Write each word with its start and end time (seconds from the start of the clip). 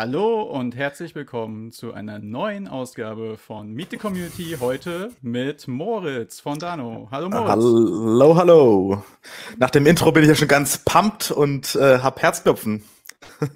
Hallo 0.00 0.40
und 0.40 0.76
herzlich 0.76 1.14
willkommen 1.14 1.72
zu 1.72 1.92
einer 1.92 2.20
neuen 2.20 2.68
Ausgabe 2.68 3.36
von 3.36 3.74
Meet 3.74 3.90
the 3.90 3.96
Community. 3.98 4.56
Heute 4.58 5.10
mit 5.20 5.68
Moritz 5.68 6.40
von 6.40 6.58
Dano. 6.58 7.08
Hallo 7.10 7.28
Moritz. 7.28 7.48
Hallo, 7.50 8.34
hallo. 8.34 9.04
Nach 9.58 9.68
dem 9.68 9.84
Intro 9.84 10.10
bin 10.10 10.22
ich 10.22 10.30
ja 10.30 10.34
schon 10.34 10.48
ganz 10.48 10.78
pumped 10.78 11.30
und 11.30 11.74
äh, 11.74 11.98
hab 11.98 12.22
Herzklopfen. 12.22 12.82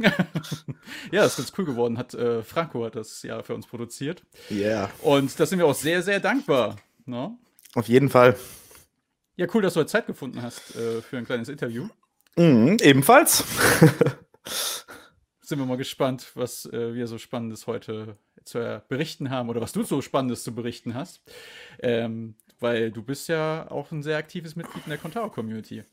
ja, 1.11 1.25
ist 1.25 1.39
ganz 1.39 1.51
cool 1.57 1.65
geworden. 1.65 1.97
Hat 1.97 2.13
äh, 2.13 2.43
Franco 2.43 2.85
hat 2.85 2.97
das 2.97 3.23
ja 3.23 3.43
für 3.43 3.55
uns 3.55 3.67
produziert. 3.67 4.23
Ja. 4.51 4.59
Yeah. 4.59 4.91
Und 5.01 5.41
da 5.41 5.47
sind 5.47 5.61
wir 5.61 5.65
auch 5.65 5.75
sehr, 5.75 6.03
sehr 6.03 6.21
dankbar. 6.21 6.77
No? 7.07 7.29
Ne? 7.29 7.39
Auf 7.75 7.89
jeden 7.89 8.11
Fall. 8.11 8.37
Ja, 9.37 9.47
cool, 9.55 9.63
dass 9.63 9.73
du 9.73 9.81
heute 9.81 9.91
Zeit 9.91 10.07
gefunden 10.07 10.43
hast 10.43 10.77
äh, 10.77 11.01
für 11.01 11.17
ein 11.17 11.25
kleines 11.25 11.49
Interview. 11.49 11.89
Mhm, 12.37 12.77
ebenfalls. 12.83 13.45
sind 15.47 15.59
wir 15.59 15.67
mal 15.67 15.77
gespannt, 15.77 16.33
was 16.35 16.67
äh, 16.67 16.95
wir 16.95 17.07
so 17.07 17.19
Spannendes 17.19 17.67
heute 17.67 18.17
zu 18.45 18.83
berichten 18.89 19.31
haben 19.31 19.49
oder 19.49 19.61
was 19.61 19.73
du 19.73 19.83
so 19.83 20.03
Spannendes 20.03 20.45
zu 20.45 20.55
berichten 20.55 20.95
hast. 20.95 21.23
Ähm, 21.81 22.37
weil 22.61 22.91
du 22.91 23.03
bist 23.03 23.29
ja 23.29 23.71
auch 23.71 23.91
ein 23.91 24.03
sehr 24.03 24.17
aktives 24.17 24.57
Mitglied 24.57 24.85
in 24.85 24.91
der 24.91 24.99
Contao-Community. 24.99 25.85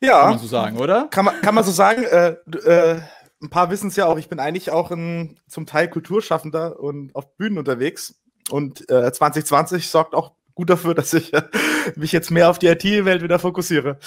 Ja. 0.00 0.22
Kann 0.22 0.30
man 0.30 0.38
so 0.38 0.46
sagen, 0.46 0.78
oder? 0.78 1.08
Kann 1.10 1.24
man, 1.24 1.40
kann 1.40 1.54
man 1.54 1.64
so 1.64 1.72
sagen. 1.72 2.04
Äh, 2.04 2.36
äh, 2.64 3.00
ein 3.40 3.50
paar 3.50 3.70
wissen 3.70 3.88
es 3.88 3.96
ja 3.96 4.06
auch, 4.06 4.18
ich 4.18 4.28
bin 4.28 4.40
eigentlich 4.40 4.70
auch 4.70 4.90
ein 4.90 5.38
zum 5.48 5.66
Teil 5.66 5.88
Kulturschaffender 5.88 6.80
und 6.80 7.14
auf 7.14 7.36
Bühnen 7.36 7.58
unterwegs. 7.58 8.20
Und 8.50 8.86
2020 8.88 9.84
äh, 9.84 9.86
sorgt 9.86 10.14
auch 10.14 10.32
gut 10.54 10.70
dafür, 10.70 10.94
dass 10.94 11.12
ich 11.14 11.32
mich 11.96 12.12
jetzt 12.12 12.30
mehr 12.30 12.50
auf 12.50 12.58
die 12.58 12.66
IT-Welt 12.66 13.22
wieder 13.22 13.38
fokussiere. 13.38 13.98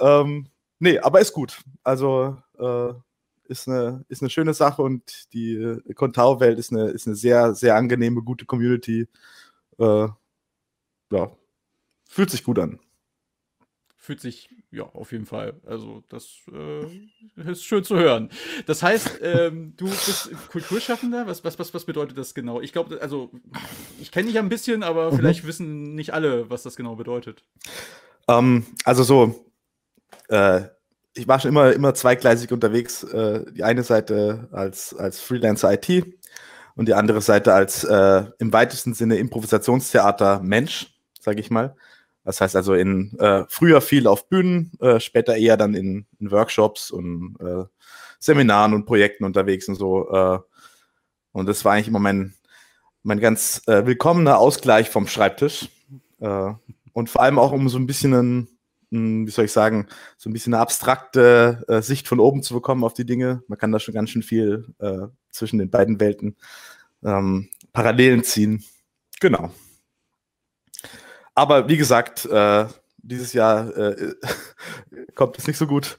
Ähm, 0.00 0.48
nee, 0.78 0.98
aber 0.98 1.20
ist 1.20 1.32
gut. 1.32 1.60
Also 1.84 2.38
äh, 2.58 2.94
ist 3.52 3.68
eine, 3.68 4.04
ist 4.08 4.22
eine 4.22 4.30
schöne 4.30 4.54
Sache 4.54 4.82
und 4.82 5.32
die 5.32 5.54
äh, 5.54 5.94
Contao-Welt 5.94 6.58
ist 6.58 6.72
eine, 6.72 6.88
ist 6.88 7.06
eine 7.06 7.14
sehr, 7.14 7.54
sehr 7.54 7.76
angenehme, 7.76 8.22
gute 8.22 8.46
Community. 8.46 9.06
Äh, 9.78 10.08
ja, 11.12 11.36
fühlt 12.08 12.30
sich 12.30 12.42
gut 12.42 12.58
an. 12.58 12.80
Fühlt 13.96 14.20
sich, 14.20 14.50
ja, 14.72 14.82
auf 14.82 15.12
jeden 15.12 15.26
Fall. 15.26 15.60
Also, 15.64 16.02
das 16.08 16.40
äh, 16.52 16.84
ist 17.48 17.62
schön 17.62 17.84
zu 17.84 17.96
hören. 17.96 18.30
Das 18.66 18.82
heißt, 18.82 19.20
ähm, 19.22 19.74
du 19.76 19.84
bist 19.84 20.32
Kulturschaffender. 20.48 21.28
Was, 21.28 21.44
was, 21.44 21.56
was, 21.60 21.72
was 21.72 21.84
bedeutet 21.84 22.18
das 22.18 22.34
genau? 22.34 22.60
Ich 22.60 22.72
glaube, 22.72 23.00
also, 23.00 23.30
ich 24.00 24.10
kenne 24.10 24.26
dich 24.26 24.34
ja 24.34 24.42
ein 24.42 24.48
bisschen, 24.48 24.82
aber 24.82 25.12
mhm. 25.12 25.16
vielleicht 25.16 25.46
wissen 25.46 25.94
nicht 25.94 26.12
alle, 26.14 26.50
was 26.50 26.64
das 26.64 26.74
genau 26.74 26.96
bedeutet. 26.96 27.44
Ähm, 28.26 28.66
also, 28.84 29.04
so, 29.04 29.46
äh, 30.28 30.62
ich 31.14 31.28
war 31.28 31.40
schon 31.40 31.50
immer, 31.50 31.72
immer 31.72 31.94
zweigleisig 31.94 32.52
unterwegs. 32.52 33.04
Äh, 33.04 33.44
die 33.52 33.64
eine 33.64 33.82
Seite 33.82 34.48
als, 34.52 34.94
als 34.94 35.20
Freelancer 35.20 35.72
IT 35.72 36.06
und 36.74 36.88
die 36.88 36.94
andere 36.94 37.20
Seite 37.20 37.52
als 37.52 37.84
äh, 37.84 38.24
im 38.38 38.52
weitesten 38.52 38.94
Sinne 38.94 39.16
Improvisationstheater 39.16 40.40
Mensch, 40.42 40.94
sage 41.20 41.40
ich 41.40 41.50
mal. 41.50 41.76
Das 42.24 42.40
heißt 42.40 42.56
also 42.56 42.74
in 42.74 43.18
äh, 43.18 43.44
früher 43.48 43.80
viel 43.80 44.06
auf 44.06 44.28
Bühnen, 44.28 44.72
äh, 44.80 45.00
später 45.00 45.36
eher 45.36 45.56
dann 45.56 45.74
in, 45.74 46.06
in 46.20 46.30
Workshops 46.30 46.90
und 46.90 47.36
äh, 47.40 47.64
Seminaren 48.20 48.74
und 48.74 48.86
Projekten 48.86 49.24
unterwegs 49.24 49.68
und 49.68 49.74
so. 49.74 50.08
Äh, 50.10 50.38
und 51.32 51.46
das 51.46 51.64
war 51.64 51.72
eigentlich 51.72 51.88
immer 51.88 51.98
mein, 51.98 52.34
mein 53.02 53.18
ganz 53.18 53.62
äh, 53.66 53.84
willkommener 53.86 54.38
Ausgleich 54.38 54.88
vom 54.88 55.08
Schreibtisch. 55.08 55.68
Äh, 56.20 56.52
und 56.92 57.10
vor 57.10 57.22
allem 57.22 57.38
auch 57.38 57.52
um 57.52 57.68
so 57.68 57.78
ein 57.78 57.86
bisschen 57.86 58.14
einen 58.14 58.51
wie 58.92 59.30
soll 59.30 59.46
ich 59.46 59.52
sagen, 59.52 59.86
so 60.18 60.28
ein 60.28 60.32
bisschen 60.32 60.54
eine 60.54 60.62
abstrakte 60.62 61.64
äh, 61.68 61.80
Sicht 61.80 62.06
von 62.06 62.20
oben 62.20 62.42
zu 62.42 62.54
bekommen 62.54 62.84
auf 62.84 62.92
die 62.92 63.06
Dinge. 63.06 63.42
Man 63.48 63.58
kann 63.58 63.72
da 63.72 63.80
schon 63.80 63.94
ganz 63.94 64.10
schön 64.10 64.22
viel 64.22 64.74
äh, 64.78 65.06
zwischen 65.30 65.58
den 65.58 65.70
beiden 65.70 65.98
Welten 65.98 66.36
ähm, 67.02 67.48
Parallelen 67.72 68.22
ziehen. 68.22 68.62
Genau. 69.20 69.50
Aber 71.34 71.68
wie 71.68 71.78
gesagt, 71.78 72.26
äh, 72.26 72.66
dieses 72.98 73.32
Jahr 73.32 73.74
äh, 73.76 74.14
kommt 75.14 75.38
es 75.38 75.46
nicht 75.46 75.56
so 75.56 75.66
gut. 75.66 75.96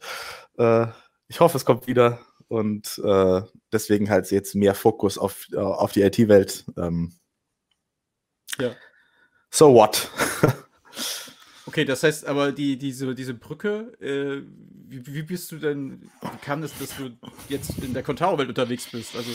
Äh, 0.57 0.87
ich 1.27 1.39
hoffe, 1.39 1.57
es 1.57 1.65
kommt 1.65 1.87
wieder 1.87 2.19
und 2.47 3.01
äh, 3.03 3.41
deswegen 3.71 4.09
halt 4.11 4.29
jetzt 4.29 4.53
mehr 4.53 4.75
Fokus 4.75 5.17
auf, 5.17 5.47
auf 5.55 5.93
die 5.93 6.03
IT-Welt. 6.03 6.65
Ähm, 6.77 7.13
ja. 8.59 8.71
So 9.49 9.73
what? 9.73 10.09
Okay, 11.73 11.85
das 11.85 12.03
heißt 12.03 12.27
aber, 12.27 12.51
die, 12.51 12.77
diese, 12.77 13.15
diese 13.15 13.33
Brücke, 13.33 13.93
äh, 13.99 14.43
wie, 14.89 15.07
wie, 15.07 15.23
bist 15.23 15.51
du 15.51 15.55
denn, 15.55 16.03
wie 16.21 16.37
kam 16.45 16.61
es, 16.61 16.71
dass 16.77 16.95
du 16.95 17.09
jetzt 17.49 17.79
in 17.79 17.95
der 17.95 18.03
Contaro-Welt 18.03 18.47
unterwegs 18.47 18.91
bist? 18.91 19.15
Also, 19.15 19.31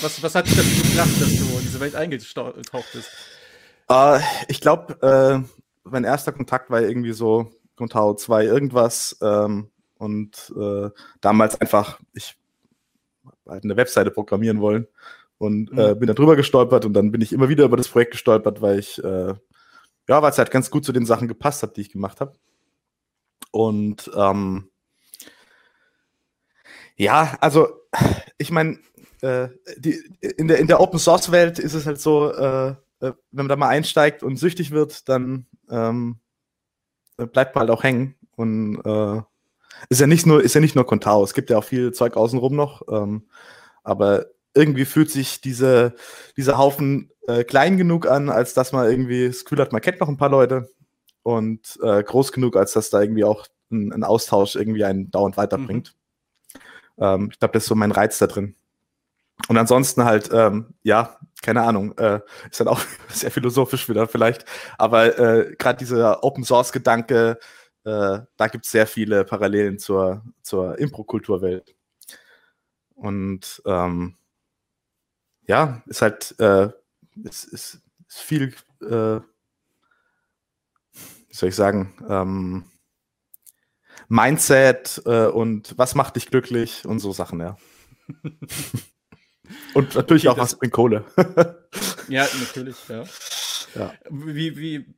was, 0.00 0.22
was 0.22 0.34
hat 0.34 0.46
dich 0.46 0.56
dazu 0.56 0.88
gebracht, 0.88 1.20
dass 1.20 1.36
du 1.36 1.44
in 1.58 1.60
diese 1.60 1.80
Welt 1.80 1.96
eingetaucht 1.96 2.86
bist? 2.94 3.10
Uh, 3.92 4.18
ich 4.48 4.62
glaube, 4.62 4.96
äh, 5.02 5.46
mein 5.86 6.04
erster 6.04 6.32
Kontakt 6.32 6.70
war 6.70 6.80
irgendwie 6.80 7.12
so 7.12 7.50
Contaro 7.76 8.14
2 8.14 8.46
irgendwas 8.46 9.18
ähm, 9.20 9.68
und 9.98 10.50
äh, 10.58 10.88
damals 11.20 11.60
einfach, 11.60 12.00
ich 12.14 12.38
halt 13.46 13.64
eine 13.64 13.76
Webseite 13.76 14.10
programmieren 14.10 14.62
wollen 14.62 14.86
und 15.36 15.70
mhm. 15.70 15.78
äh, 15.78 15.94
bin 15.94 16.06
da 16.06 16.14
drüber 16.14 16.36
gestolpert 16.36 16.86
und 16.86 16.94
dann 16.94 17.12
bin 17.12 17.20
ich 17.20 17.34
immer 17.34 17.50
wieder 17.50 17.66
über 17.66 17.76
das 17.76 17.88
Projekt 17.88 18.12
gestolpert, 18.12 18.62
weil 18.62 18.78
ich 18.78 19.04
äh, 19.04 19.34
ja, 20.08 20.22
weil 20.22 20.30
es 20.30 20.38
halt 20.38 20.50
ganz 20.50 20.70
gut 20.70 20.84
zu 20.84 20.92
den 20.92 21.06
Sachen 21.06 21.28
gepasst 21.28 21.62
hat, 21.62 21.76
die 21.76 21.82
ich 21.82 21.92
gemacht 21.92 22.20
habe. 22.20 22.34
Und 23.50 24.10
ähm, 24.16 24.70
ja, 26.96 27.36
also 27.40 27.68
ich 28.38 28.50
meine, 28.50 28.78
äh, 29.22 29.48
in, 30.36 30.48
der, 30.48 30.58
in 30.58 30.66
der 30.66 30.80
Open 30.80 30.98
Source 30.98 31.30
Welt 31.30 31.58
ist 31.58 31.74
es 31.74 31.86
halt 31.86 32.00
so, 32.00 32.32
äh, 32.32 32.70
äh, 32.70 32.74
wenn 33.00 33.14
man 33.32 33.48
da 33.48 33.56
mal 33.56 33.68
einsteigt 33.68 34.22
und 34.22 34.38
süchtig 34.38 34.70
wird, 34.70 35.08
dann 35.08 35.46
ähm, 35.70 36.18
bleibt 37.16 37.54
man 37.54 37.60
halt 37.60 37.70
auch 37.70 37.82
hängen. 37.82 38.16
Und 38.36 38.80
äh, 38.84 39.22
ist 39.88 40.00
ja 40.00 40.06
nicht 40.06 40.26
nur, 40.26 40.42
ist 40.42 40.54
ja 40.54 40.60
nicht 40.60 40.74
nur 40.74 40.86
Contao, 40.86 41.22
es 41.22 41.34
gibt 41.34 41.50
ja 41.50 41.58
auch 41.58 41.64
viel 41.64 41.92
Zeug 41.92 42.16
außenrum 42.16 42.54
noch. 42.54 42.82
Ähm, 42.88 43.28
aber 43.82 44.26
irgendwie 44.54 44.84
fühlt 44.84 45.10
sich 45.10 45.40
diese, 45.40 45.94
dieser 46.36 46.58
Haufen 46.58 47.10
äh, 47.26 47.44
klein 47.44 47.76
genug 47.76 48.06
an, 48.06 48.30
als 48.30 48.54
dass 48.54 48.72
man 48.72 48.88
irgendwie 48.88 49.26
das 49.26 49.44
Gefühl 49.44 49.60
hat, 49.60 49.72
man 49.72 49.82
kennt 49.82 50.00
noch 50.00 50.08
ein 50.08 50.16
paar 50.16 50.30
Leute 50.30 50.70
und 51.22 51.78
äh, 51.82 52.02
groß 52.02 52.32
genug, 52.32 52.56
als 52.56 52.72
dass 52.72 52.90
da 52.90 53.00
irgendwie 53.00 53.24
auch 53.24 53.46
ein, 53.70 53.92
ein 53.92 54.04
Austausch 54.04 54.56
irgendwie 54.56 54.84
einen 54.84 55.10
dauernd 55.10 55.36
weiterbringt. 55.36 55.94
Mhm. 56.96 57.04
Ähm, 57.04 57.28
ich 57.32 57.38
glaube, 57.38 57.52
das 57.52 57.64
ist 57.64 57.68
so 57.68 57.74
mein 57.74 57.92
Reiz 57.92 58.18
da 58.18 58.26
drin. 58.26 58.54
Und 59.48 59.58
ansonsten 59.58 60.04
halt, 60.04 60.30
ähm, 60.32 60.74
ja, 60.82 61.18
keine 61.42 61.62
Ahnung, 61.62 61.96
äh, 61.98 62.20
ist 62.50 62.60
dann 62.60 62.68
auch 62.68 62.80
sehr 63.08 63.30
philosophisch 63.30 63.88
wieder 63.88 64.06
vielleicht, 64.06 64.44
aber 64.78 65.18
äh, 65.18 65.54
gerade 65.56 65.78
dieser 65.78 66.22
Open 66.22 66.44
Source 66.44 66.72
Gedanke, 66.72 67.38
äh, 67.84 68.20
da 68.36 68.46
gibt 68.50 68.64
es 68.64 68.70
sehr 68.70 68.86
viele 68.86 69.24
Parallelen 69.24 69.78
zur, 69.78 70.22
zur 70.42 70.78
Impro-Kulturwelt. 70.78 71.74
Und 72.94 73.60
ähm, 73.66 74.16
ja, 75.46 75.82
ist 75.86 76.02
halt, 76.02 76.34
äh, 76.38 76.68
ist, 77.22 77.44
ist, 77.44 77.80
ist 78.08 78.20
viel, 78.20 78.54
äh, 78.82 79.20
wie 81.28 81.34
soll 81.34 81.48
ich 81.48 81.54
sagen, 81.54 81.92
ähm, 82.08 82.64
Mindset 84.08 85.02
äh, 85.06 85.26
und 85.26 85.76
was 85.76 85.94
macht 85.94 86.16
dich 86.16 86.26
glücklich 86.26 86.84
und 86.86 86.98
so 86.98 87.12
Sachen, 87.12 87.40
ja. 87.40 87.56
und 89.74 89.94
natürlich 89.94 90.28
okay, 90.28 90.38
auch 90.38 90.42
was 90.42 90.56
bringt 90.58 90.72
Kohle. 90.72 91.04
ja, 92.08 92.26
natürlich, 92.40 92.76
ja. 92.88 93.04
ja. 93.74 93.92
Wie, 94.10 94.56
wie, 94.56 94.94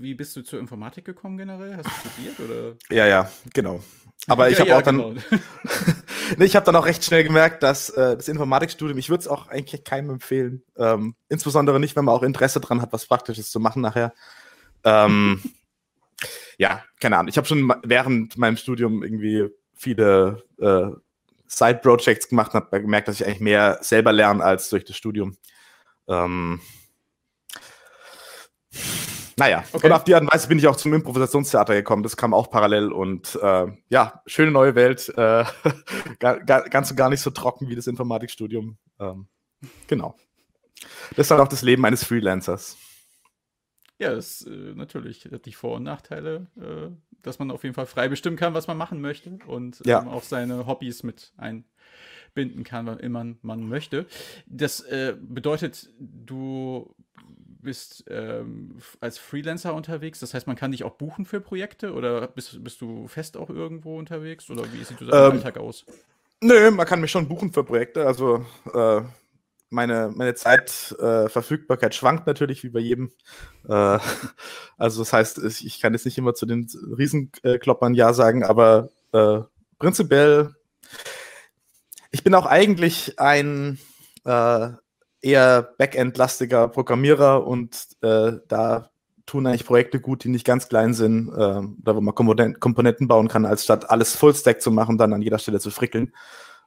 wie 0.00 0.14
bist 0.14 0.36
du 0.36 0.42
zur 0.42 0.60
Informatik 0.60 1.04
gekommen 1.04 1.36
generell? 1.36 1.76
Hast 1.76 1.86
du 1.86 2.10
studiert 2.10 2.40
oder? 2.40 2.76
Ja, 2.90 3.06
ja, 3.06 3.30
genau. 3.52 3.82
Aber 4.26 4.50
ich 4.50 4.58
habe 4.58 4.70
ja, 4.70 4.78
auch 4.78 4.82
dann, 4.82 4.98
genau. 4.98 5.14
nee, 6.36 6.44
ich 6.44 6.56
habe 6.56 6.66
dann 6.66 6.76
auch 6.76 6.86
recht 6.86 7.04
schnell 7.04 7.24
gemerkt, 7.24 7.62
dass 7.62 7.90
äh, 7.90 8.16
das 8.16 8.28
Informatikstudium, 8.28 8.98
ich 8.98 9.10
würde 9.10 9.22
es 9.22 9.28
auch 9.28 9.48
eigentlich 9.48 9.84
keinem 9.84 10.10
empfehlen. 10.10 10.62
Ähm, 10.76 11.14
insbesondere 11.28 11.80
nicht, 11.80 11.96
wenn 11.96 12.04
man 12.04 12.14
auch 12.14 12.22
Interesse 12.22 12.60
dran 12.60 12.82
hat, 12.82 12.92
was 12.92 13.06
Praktisches 13.06 13.50
zu 13.50 13.60
machen 13.60 13.82
nachher. 13.82 14.12
Ähm, 14.84 15.42
ja, 16.58 16.84
keine 17.00 17.16
Ahnung. 17.16 17.28
Ich 17.28 17.36
habe 17.36 17.46
schon 17.46 17.72
während 17.84 18.36
meinem 18.36 18.56
Studium 18.56 19.02
irgendwie 19.02 19.48
viele 19.74 20.44
äh, 20.58 20.90
Side-Projects 21.46 22.28
gemacht 22.28 22.54
und 22.54 22.60
habe 22.60 22.80
gemerkt, 22.82 23.08
dass 23.08 23.20
ich 23.20 23.26
eigentlich 23.26 23.40
mehr 23.40 23.78
selber 23.80 24.12
lerne 24.12 24.44
als 24.44 24.68
durch 24.68 24.84
das 24.84 24.96
Studium. 24.96 25.36
Ähm, 26.06 26.60
naja, 29.38 29.64
okay. 29.72 29.86
und 29.86 29.92
auf 29.92 30.04
die 30.04 30.14
Art 30.14 30.22
und 30.22 30.32
Weise 30.32 30.48
bin 30.48 30.58
ich 30.58 30.66
auch 30.66 30.76
zum 30.76 30.92
Improvisationstheater 30.92 31.74
gekommen. 31.74 32.02
Das 32.02 32.16
kam 32.16 32.34
auch 32.34 32.50
parallel 32.50 32.90
und 32.90 33.38
äh, 33.40 33.66
ja, 33.88 34.22
schöne 34.26 34.50
neue 34.50 34.74
Welt. 34.74 35.08
Äh, 35.16 35.44
ganz 36.18 36.90
und 36.90 36.96
gar 36.96 37.08
nicht 37.08 37.20
so 37.20 37.30
trocken 37.30 37.68
wie 37.68 37.76
das 37.76 37.86
Informatikstudium. 37.86 38.78
Ähm, 38.98 39.28
genau. 39.86 40.16
Das 41.10 41.24
ist 41.24 41.30
dann 41.30 41.40
auch 41.40 41.48
das 41.48 41.62
Leben 41.62 41.84
eines 41.84 42.04
Freelancers. 42.04 42.76
Ja, 43.98 44.12
das 44.12 44.42
äh, 44.42 44.74
natürlich 44.74 45.24
hat 45.30 45.46
die 45.46 45.52
Vor- 45.52 45.76
und 45.76 45.84
Nachteile, 45.84 46.48
äh, 46.56 46.90
dass 47.22 47.38
man 47.38 47.50
auf 47.52 47.62
jeden 47.62 47.74
Fall 47.74 47.86
frei 47.86 48.08
bestimmen 48.08 48.36
kann, 48.36 48.54
was 48.54 48.66
man 48.66 48.76
machen 48.76 49.00
möchte 49.00 49.38
und 49.46 49.84
ja. 49.86 50.00
ähm, 50.00 50.08
auch 50.08 50.24
seine 50.24 50.66
Hobbys 50.66 51.04
mit 51.04 51.32
ein 51.36 51.64
binden 52.34 52.62
kann, 52.62 52.86
wann 52.86 53.00
immer 53.00 53.24
man 53.42 53.68
möchte. 53.68 54.06
Das 54.46 54.80
äh, 54.80 55.16
bedeutet, 55.18 55.90
du 55.98 56.94
bist 57.60 58.04
ähm, 58.08 58.76
als 59.00 59.18
Freelancer 59.18 59.74
unterwegs, 59.74 60.20
das 60.20 60.34
heißt, 60.34 60.46
man 60.46 60.56
kann 60.56 60.72
dich 60.72 60.84
auch 60.84 60.94
buchen 60.94 61.24
für 61.24 61.40
Projekte 61.40 61.92
oder 61.92 62.26
bist, 62.28 62.62
bist 62.62 62.80
du 62.80 63.08
fest 63.08 63.36
auch 63.36 63.50
irgendwo 63.50 63.98
unterwegs 63.98 64.50
oder 64.50 64.64
wie 64.72 64.84
sieht 64.84 65.00
dein 65.00 65.08
ähm, 65.08 65.32
Alltag 65.32 65.58
aus? 65.58 65.84
Nö, 66.40 66.70
man 66.70 66.86
kann 66.86 67.00
mich 67.00 67.10
schon 67.10 67.28
buchen 67.28 67.52
für 67.52 67.64
Projekte, 67.64 68.06
also 68.06 68.44
äh, 68.72 69.02
meine, 69.70 70.10
meine 70.14 70.34
Zeitverfügbarkeit 70.34 71.92
äh, 71.92 71.96
schwankt 71.96 72.26
natürlich 72.26 72.62
wie 72.64 72.70
bei 72.70 72.80
jedem. 72.80 73.10
Äh, 73.68 73.98
also 74.78 75.02
das 75.02 75.12
heißt, 75.12 75.38
ich 75.38 75.80
kann 75.80 75.92
jetzt 75.92 76.04
nicht 76.04 76.18
immer 76.18 76.34
zu 76.34 76.46
den 76.46 76.68
Riesenkloppern 76.96 77.94
Ja 77.94 78.12
sagen, 78.12 78.44
aber 78.44 78.90
äh, 79.12 79.40
prinzipiell, 79.78 80.54
ich 82.10 82.24
bin 82.24 82.34
auch 82.34 82.46
eigentlich 82.46 83.18
ein 83.18 83.78
äh, 84.24 84.68
eher 85.20 85.62
Backend-lastiger 85.78 86.68
Programmierer 86.68 87.46
und 87.46 87.88
äh, 88.02 88.32
da 88.48 88.90
tun 89.26 89.46
eigentlich 89.46 89.66
Projekte 89.66 90.00
gut, 90.00 90.24
die 90.24 90.28
nicht 90.28 90.46
ganz 90.46 90.68
klein 90.68 90.94
sind, 90.94 91.28
äh, 91.28 91.60
da 91.78 91.96
wo 91.96 92.00
man 92.00 92.14
Komponenten 92.14 93.08
bauen 93.08 93.28
kann, 93.28 93.44
als 93.44 93.64
statt 93.64 93.90
alles 93.90 94.16
Fullstack 94.16 94.62
zu 94.62 94.70
machen, 94.70 94.98
dann 94.98 95.12
an 95.12 95.22
jeder 95.22 95.38
Stelle 95.38 95.60
zu 95.60 95.70
frickeln. 95.70 96.12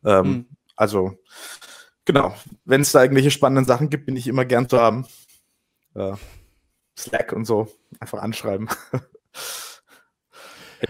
Ähm, 0.06 0.28
mhm. 0.28 0.46
Also 0.76 1.14
genau, 2.06 2.36
wenn 2.66 2.82
es 2.82 2.92
da 2.92 3.02
irgendwelche 3.02 3.32
spannenden 3.32 3.66
Sachen 3.66 3.90
gibt, 3.90 4.06
bin 4.06 4.16
ich 4.16 4.28
immer 4.28 4.46
gern 4.46 4.70
zu 4.70 4.80
haben. 4.80 5.06
Äh, 5.96 6.14
Slack 6.98 7.34
und 7.34 7.46
so 7.46 7.68
einfach 8.00 8.22
anschreiben. 8.22 8.70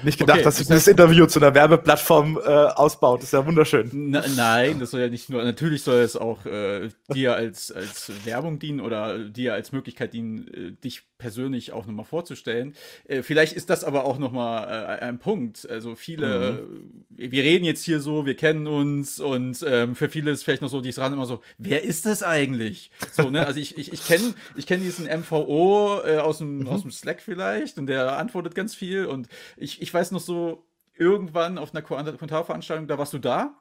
Nicht 0.03 0.19
gedacht, 0.19 0.37
okay, 0.37 0.43
dass 0.43 0.57
sich 0.57 0.67
das, 0.67 0.87
Interview 0.87 1.25
zu 1.25 1.39
einer 1.39 1.53
Werbeplattform 1.53 2.37
äh, 2.37 2.49
ausbaut. 2.49 3.19
Das 3.19 3.25
ist 3.25 3.33
ja 3.33 3.45
wunderschön. 3.45 3.89
Na, 3.93 4.23
nein, 4.35 4.79
das 4.79 4.91
soll 4.91 5.01
ja 5.01 5.09
nicht 5.09 5.29
nur, 5.29 5.43
natürlich 5.43 5.83
soll 5.83 5.99
es 5.99 6.15
auch 6.15 6.45
äh, 6.45 6.89
dir 7.13 7.35
als, 7.35 7.71
als 7.71 8.11
Werbung 8.25 8.59
dienen 8.59 8.79
oder 8.79 9.19
dir 9.19 9.53
als 9.53 9.71
Möglichkeit 9.71 10.13
dienen, 10.13 10.47
äh, 10.47 10.71
dich 10.83 11.03
persönlich 11.17 11.71
auch 11.71 11.85
nochmal 11.85 12.05
vorzustellen. 12.05 12.73
Äh, 13.07 13.21
vielleicht 13.21 13.53
ist 13.53 13.69
das 13.69 13.83
aber 13.83 14.05
auch 14.05 14.17
nochmal 14.17 14.99
äh, 14.99 15.03
ein 15.03 15.19
Punkt. 15.19 15.69
Also 15.69 15.95
viele, 15.95 16.63
mhm. 16.67 16.91
wir 17.09 17.43
reden 17.43 17.63
jetzt 17.63 17.83
hier 17.83 17.99
so, 17.99 18.25
wir 18.25 18.35
kennen 18.35 18.67
uns 18.67 19.19
und 19.19 19.63
ähm, 19.67 19.95
für 19.95 20.09
viele 20.09 20.31
ist 20.31 20.43
vielleicht 20.43 20.63
noch 20.63 20.69
so, 20.69 20.81
die 20.81 20.89
ran 20.91 21.13
immer 21.13 21.25
so, 21.25 21.41
wer 21.57 21.83
ist 21.83 22.05
das 22.05 22.23
eigentlich? 22.23 22.91
So, 23.11 23.29
ne? 23.29 23.45
Also 23.45 23.59
ich, 23.59 23.77
ich, 23.77 23.93
ich 23.93 24.05
kenne 24.05 24.33
ich 24.55 24.65
kenn 24.65 24.81
diesen 24.81 25.05
MVO 25.05 26.01
äh, 26.05 26.17
aus, 26.17 26.39
dem, 26.39 26.59
mhm. 26.59 26.67
aus 26.67 26.81
dem 26.81 26.91
Slack 26.91 27.21
vielleicht 27.21 27.77
und 27.77 27.87
der 27.87 28.17
antwortet 28.17 28.55
ganz 28.55 28.73
viel 28.73 29.05
und 29.05 29.27
ich, 29.57 29.80
ich 29.81 29.93
weiß 29.93 30.11
noch 30.11 30.19
so, 30.19 30.63
irgendwann 30.95 31.57
auf 31.57 31.73
einer 31.73 31.81
Kommentarveranstaltung, 31.81 32.87
da 32.87 32.97
warst 32.97 33.13
du 33.13 33.17
da. 33.17 33.57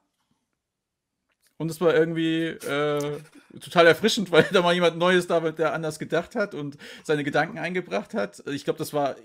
Und 1.56 1.70
es 1.70 1.80
war 1.80 1.94
irgendwie 1.94 2.46
äh, 2.46 3.18
total 3.60 3.86
erfrischend, 3.86 4.30
weil 4.30 4.46
da 4.52 4.62
mal 4.62 4.74
jemand 4.74 4.98
Neues 4.98 5.26
da 5.26 5.42
war, 5.42 5.52
der 5.52 5.72
anders 5.74 5.98
gedacht 5.98 6.34
hat 6.34 6.54
und 6.54 6.76
seine 7.04 7.24
Gedanken 7.24 7.58
eingebracht 7.58 8.14
hat. 8.14 8.42
Ich 8.46 8.64
glaube, 8.64 8.78
das 8.78 8.92
war 8.92 9.16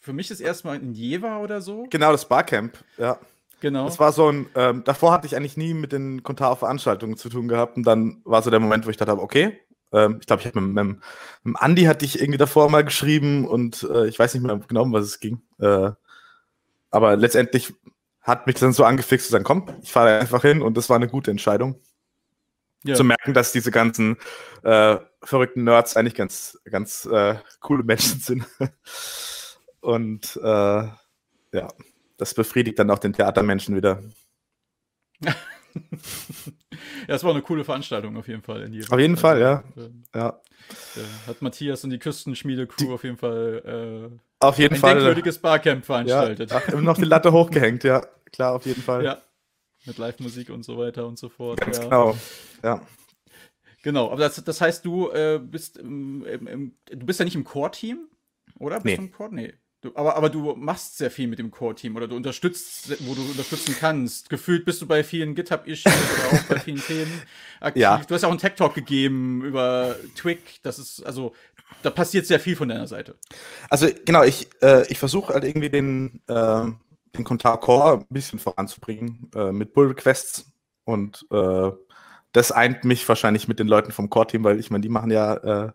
für 0.00 0.12
mich 0.12 0.28
das 0.28 0.40
erste 0.40 0.68
Mal 0.68 0.76
in 0.76 0.92
Jever 0.92 1.40
oder 1.40 1.60
so. 1.60 1.86
Genau, 1.90 2.12
das 2.12 2.28
Barcamp, 2.28 2.78
ja. 2.98 3.18
Genau. 3.60 3.84
Das 3.86 3.98
war 3.98 4.12
so 4.12 4.30
ein, 4.30 4.46
ähm, 4.54 4.84
davor 4.84 5.12
hatte 5.12 5.26
ich 5.26 5.36
eigentlich 5.36 5.56
nie 5.56 5.72
mit 5.72 5.92
den 5.92 6.22
Kontar-Veranstaltungen 6.22 7.16
zu 7.16 7.28
tun 7.28 7.46
gehabt 7.46 7.76
und 7.76 7.84
dann 7.84 8.20
war 8.24 8.42
so 8.42 8.50
der 8.50 8.60
Moment, 8.60 8.86
wo 8.86 8.90
ich 8.90 8.96
dachte, 8.96 9.12
okay, 9.18 9.58
ähm, 9.92 10.18
ich 10.20 10.26
glaube, 10.26 10.40
ich 10.40 10.48
habe 10.48 10.60
mit, 10.60 10.74
mit, 10.74 10.84
mit, 10.84 11.02
dem 11.44 11.56
Andi 11.56 11.84
hatte 11.84 12.04
ich 12.04 12.20
irgendwie 12.20 12.38
davor 12.38 12.70
mal 12.70 12.84
geschrieben 12.84 13.46
und 13.46 13.84
äh, 13.84 14.06
ich 14.06 14.18
weiß 14.18 14.34
nicht 14.34 14.42
mehr 14.42 14.58
genau, 14.66 14.82
um 14.82 14.92
was 14.92 15.04
es 15.04 15.20
ging. 15.20 15.42
Äh, 15.60 15.92
aber 16.92 17.16
letztendlich 17.16 17.74
hat 18.20 18.46
mich 18.46 18.56
dann 18.56 18.72
so 18.72 18.84
angefixt 18.84 19.26
zu 19.26 19.32
sagen, 19.32 19.44
komm, 19.44 19.66
ich 19.82 19.90
fahre 19.90 20.20
einfach 20.20 20.42
hin 20.42 20.62
und 20.62 20.76
das 20.76 20.88
war 20.88 20.96
eine 20.96 21.08
gute 21.08 21.32
Entscheidung. 21.32 21.80
Ja. 22.84 22.94
Zu 22.94 23.04
merken, 23.04 23.32
dass 23.32 23.52
diese 23.52 23.70
ganzen 23.70 24.16
äh, 24.62 24.98
verrückten 25.22 25.64
Nerds 25.64 25.96
eigentlich 25.96 26.14
ganz, 26.14 26.58
ganz 26.64 27.06
äh, 27.06 27.36
coole 27.60 27.84
Menschen 27.84 28.20
sind. 28.20 28.46
und 29.80 30.36
äh, 30.42 30.88
ja, 31.52 31.68
das 32.16 32.34
befriedigt 32.34 32.78
dann 32.78 32.90
auch 32.90 32.98
den 32.98 33.12
Theatermenschen 33.12 33.76
wieder. 33.76 34.02
ja, 35.22 35.34
es 37.06 37.22
war 37.22 37.30
eine 37.30 37.42
coole 37.42 37.64
Veranstaltung 37.64 38.16
auf 38.16 38.26
jeden 38.28 38.42
Fall. 38.42 38.62
In 38.62 38.84
auf 38.90 38.98
jeden 38.98 39.16
Fall, 39.16 39.40
ja. 39.40 39.64
Also, 39.76 39.88
äh, 39.88 40.18
ja. 40.18 40.40
Hat 41.26 41.42
Matthias 41.42 41.84
und 41.84 41.90
die 41.90 41.98
Küstenschmiede-Crew 41.98 42.94
auf 42.94 43.04
jeden 43.04 43.16
Fall 43.16 44.10
äh, 44.10 44.18
auf 44.42 44.58
jeden 44.58 44.74
ein 44.74 44.80
Fall. 44.80 44.90
Ein 44.90 44.96
denkwürdiges 44.98 45.38
Barcamp 45.38 45.84
veranstaltet. 45.84 46.50
Ja, 46.50 46.80
noch 46.80 46.96
die 46.96 47.04
Latte 47.04 47.32
hochgehängt, 47.32 47.84
ja. 47.84 48.04
Klar, 48.32 48.54
auf 48.54 48.66
jeden 48.66 48.82
Fall. 48.82 49.04
Ja. 49.04 49.22
Mit 49.84 49.98
Live-Musik 49.98 50.50
und 50.50 50.64
so 50.64 50.78
weiter 50.78 51.06
und 51.06 51.18
so 51.18 51.28
fort. 51.28 51.60
Ganz 51.60 51.78
ja. 51.78 51.84
genau. 51.84 52.16
Ja. 52.62 52.80
Genau, 53.82 54.10
aber 54.12 54.20
das, 54.20 54.42
das 54.42 54.60
heißt, 54.60 54.84
du 54.84 55.10
äh, 55.10 55.40
bist 55.42 55.76
im, 55.76 56.24
im, 56.24 56.46
im, 56.46 56.74
du 56.86 57.04
bist 57.04 57.18
ja 57.18 57.24
nicht 57.24 57.34
im 57.34 57.44
Core-Team, 57.44 58.08
oder? 58.58 58.76
Bist 58.76 58.84
nee. 58.84 58.96
du 58.96 59.02
im 59.02 59.12
Core? 59.12 59.34
Nee. 59.34 59.54
Du, 59.82 59.90
aber, 59.96 60.14
aber 60.14 60.30
du 60.30 60.54
machst 60.54 60.96
sehr 60.96 61.10
viel 61.10 61.26
mit 61.26 61.40
dem 61.40 61.50
Core-Team 61.50 61.96
oder 61.96 62.06
du 62.06 62.14
unterstützt, 62.14 62.96
wo 63.00 63.16
du 63.16 63.22
unterstützen 63.22 63.74
kannst. 63.78 64.30
Gefühlt 64.30 64.64
bist 64.64 64.80
du 64.80 64.86
bei 64.86 65.02
vielen 65.02 65.34
GitHub-Issues 65.34 65.92
oder 65.92 66.38
auch 66.38 66.44
bei 66.44 66.60
vielen 66.60 66.80
Themen 66.80 67.22
aktiv. 67.60 67.82
Ja. 67.82 67.98
Du 68.06 68.14
hast 68.14 68.22
ja 68.22 68.28
auch 68.28 68.32
einen 68.32 68.38
Tech-Talk 68.38 68.74
gegeben 68.74 69.42
über 69.44 69.96
Twig. 70.14 70.60
Das 70.62 70.78
ist, 70.78 71.02
also, 71.02 71.34
da 71.82 71.90
passiert 71.90 72.26
sehr 72.26 72.40
viel 72.40 72.56
von 72.56 72.68
deiner 72.68 72.86
Seite. 72.86 73.16
Also, 73.68 73.88
genau, 74.04 74.22
ich, 74.22 74.48
äh, 74.62 74.86
ich 74.88 74.98
versuche 74.98 75.34
halt 75.34 75.44
irgendwie 75.44 75.70
den, 75.70 76.20
äh, 76.28 76.64
den 77.16 77.24
Kontar 77.24 77.60
Core 77.60 77.98
ein 77.98 78.06
bisschen 78.08 78.38
voranzubringen 78.38 79.30
äh, 79.34 79.52
mit 79.52 79.72
Pull 79.72 79.88
Requests 79.88 80.52
und 80.84 81.26
äh, 81.30 81.70
das 82.32 82.50
eint 82.50 82.84
mich 82.84 83.06
wahrscheinlich 83.08 83.48
mit 83.48 83.58
den 83.58 83.68
Leuten 83.68 83.92
vom 83.92 84.08
Core-Team, 84.08 84.44
weil 84.44 84.58
ich 84.58 84.70
meine, 84.70 84.82
die 84.82 84.88
machen 84.88 85.10
ja 85.10 85.34
äh, 85.34 85.72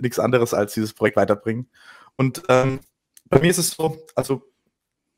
nichts 0.00 0.18
anderes 0.18 0.52
als 0.52 0.74
dieses 0.74 0.92
Projekt 0.92 1.16
weiterbringen. 1.16 1.68
Und 2.16 2.42
ähm, 2.48 2.80
bei 3.28 3.40
mir 3.40 3.50
ist 3.50 3.58
es 3.58 3.70
so, 3.70 4.04
also 4.14 4.42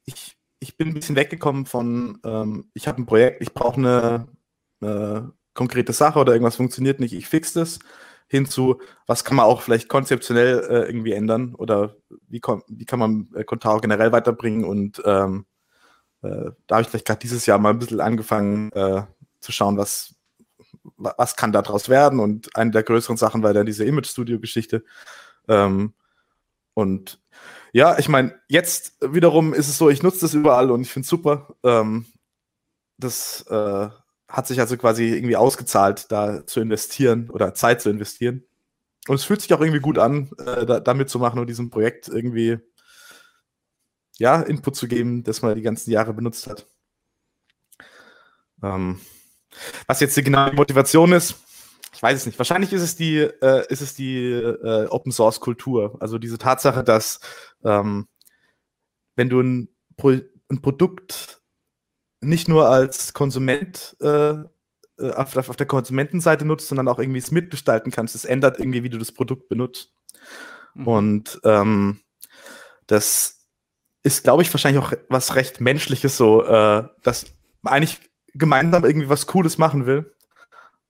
ich, 0.05 0.37
ich 0.61 0.77
bin 0.77 0.89
ein 0.89 0.95
bisschen 0.95 1.17
weggekommen 1.17 1.67
von, 1.67 2.21
ähm, 2.25 2.71
ich 2.75 2.89
habe 2.89 3.01
ein 3.01 3.07
Projekt, 3.07 3.43
ich 3.43 3.55
brauche 3.55 3.77
eine, 3.77 4.29
eine, 4.81 5.33
konkrete 5.55 5.95
Sache 5.95 6.19
oder 6.19 6.35
irgendwas 6.35 6.57
funktioniert 6.57 7.01
nicht, 7.01 7.15
ich 7.15 7.27
fix 7.29 7.55
das, 7.55 7.79
hinzu, 8.29 8.81
was 9.07 9.25
kann 9.25 9.37
man 9.37 9.47
auch 9.47 9.63
vielleicht 9.63 9.89
konzeptionell 9.89 10.59
äh, 10.69 10.87
irgendwie 10.87 11.13
ändern 11.13 11.55
oder 11.55 11.97
wie, 12.29 12.41
wie 12.69 12.85
kann 12.85 12.99
man 12.99 13.29
äh, 13.35 13.45
Contaro 13.45 13.81
generell 13.81 14.13
weiterbringen 14.13 14.65
und 14.65 15.03
ähm, 15.05 15.47
äh, 16.23 16.51
da 16.67 16.77
habe 16.77 16.83
ich 16.83 16.89
vielleicht 16.89 17.07
gerade 17.07 17.21
dieses 17.21 17.47
Jahr 17.47 17.59
mal 17.59 17.71
ein 17.71 17.79
bisschen 17.79 18.01
angefangen 18.01 18.73
äh, 18.73 19.03
zu 19.41 19.53
schauen, 19.53 19.77
was, 19.77 20.15
was 20.97 21.37
kann 21.37 21.53
daraus 21.53 21.89
werden 21.89 22.19
und 22.21 22.55
eine 22.57 22.71
der 22.73 22.83
größeren 22.83 23.17
Sachen 23.17 23.43
war 23.43 23.55
dann 23.55 23.67
diese 23.67 23.85
Image-Studio-Geschichte. 23.85 24.85
Ähm, 25.49 25.95
und 26.75 27.21
ja, 27.73 27.99
ich 27.99 28.09
meine, 28.09 28.35
jetzt 28.49 28.97
wiederum 29.01 29.55
ist 29.55 29.69
es 29.69 29.79
so, 29.79 29.89
ich 29.89 30.03
nutze 30.03 30.21
das 30.21 30.35
überall 30.35 30.71
und 30.71 30.83
ich 30.83 30.91
finde 30.91 31.05
es 31.05 31.11
super. 31.11 31.55
Ähm, 31.63 32.07
das 32.99 33.43
äh, 33.51 33.89
hat 34.29 34.47
sich 34.47 34.61
also 34.61 34.77
quasi 34.77 35.15
irgendwie 35.15 35.37
ausgezahlt, 35.37 36.11
da 36.11 36.47
zu 36.47 36.61
investieren 36.61 37.31
oder 37.31 37.55
Zeit 37.55 37.81
zu 37.81 37.91
investieren. 37.91 38.45
Und 39.09 39.15
es 39.15 39.25
fühlt 39.25 39.41
sich 39.41 39.53
auch 39.55 39.61
irgendwie 39.61 39.81
gut 39.81 39.99
an, 39.99 40.31
äh, 40.45 40.67
da, 40.67 40.81
damit 40.81 41.09
zu 41.11 41.19
machen 41.19 41.39
und 41.39 41.47
diesem 41.47 41.71
Projekt 41.71 42.09
irgendwie 42.09 42.59
ja, 44.19 44.41
Input 44.43 44.77
zu 44.77 44.89
geben, 44.89 45.23
das 45.23 45.43
man 45.43 45.55
die 45.55 45.63
ganzen 45.63 45.91
Jahre 45.91 46.13
benutzt 46.13 46.47
hat. 46.47 46.67
Ähm, 48.63 49.01
was 49.87 50.01
jetzt 50.01 50.17
die 50.17 50.23
genaue 50.23 50.55
Motivation 50.55 51.13
ist, 51.13 51.37
ich 51.97 52.03
weiß 52.03 52.19
es 52.19 52.27
nicht. 52.27 52.39
Wahrscheinlich 52.39 52.75
ist 52.75 52.83
es 52.83 52.95
die, 52.97 53.17
äh, 53.21 53.65
ist 53.71 53.81
es 53.81 53.95
die 53.95 54.31
äh, 54.31 54.87
Open 54.89 55.13
Source 55.13 55.41
Kultur. 55.41 55.97
Also 55.99 56.19
diese 56.19 56.37
Tatsache, 56.37 56.85
dass 56.85 57.21
ähm, 57.65 58.07
wenn 59.15 59.31
du 59.31 59.41
ein, 59.41 59.69
Pro 59.97 60.11
ein, 60.11 60.61
Produkt 60.61 61.36
nicht 62.21 62.49
nur 62.49 62.69
als 62.69 63.13
Konsument 63.13 63.97
äh, 64.01 64.31
äh, 64.99 65.11
auf, 65.15 65.37
auf, 65.37 65.57
der 65.57 65.67
Konsumentenseite 65.67 66.45
nutzt, 66.45 66.69
sondern 66.69 66.89
auch 66.89 66.99
irgendwie 66.99 67.19
es 67.19 67.31
mitgestalten 67.31 67.93
kannst, 67.93 68.15
es 68.15 68.25
ändert 68.25 68.59
irgendwie, 68.59 68.83
wie 68.83 68.91
du 68.91 68.99
das 68.99 69.13
Produkt 69.13 69.49
benutzt. 69.49 69.93
Mhm. 70.75 70.89
Und 70.89 71.41
ähm, 71.45 72.01
das 72.87 73.47
ist, 74.03 74.25
glaube 74.25 74.43
ich, 74.43 74.53
wahrscheinlich 74.53 74.83
auch 74.83 74.93
was 75.09 75.35
recht 75.35 75.61
Menschliches, 75.61 76.17
so, 76.17 76.45
äh, 76.45 76.85
dass 77.03 77.27
man 77.63 77.75
eigentlich 77.75 78.01
gemeinsam 78.35 78.85
irgendwie 78.85 79.09
was 79.09 79.27
Cooles 79.27 79.59
machen 79.59 79.87
will 79.87 80.13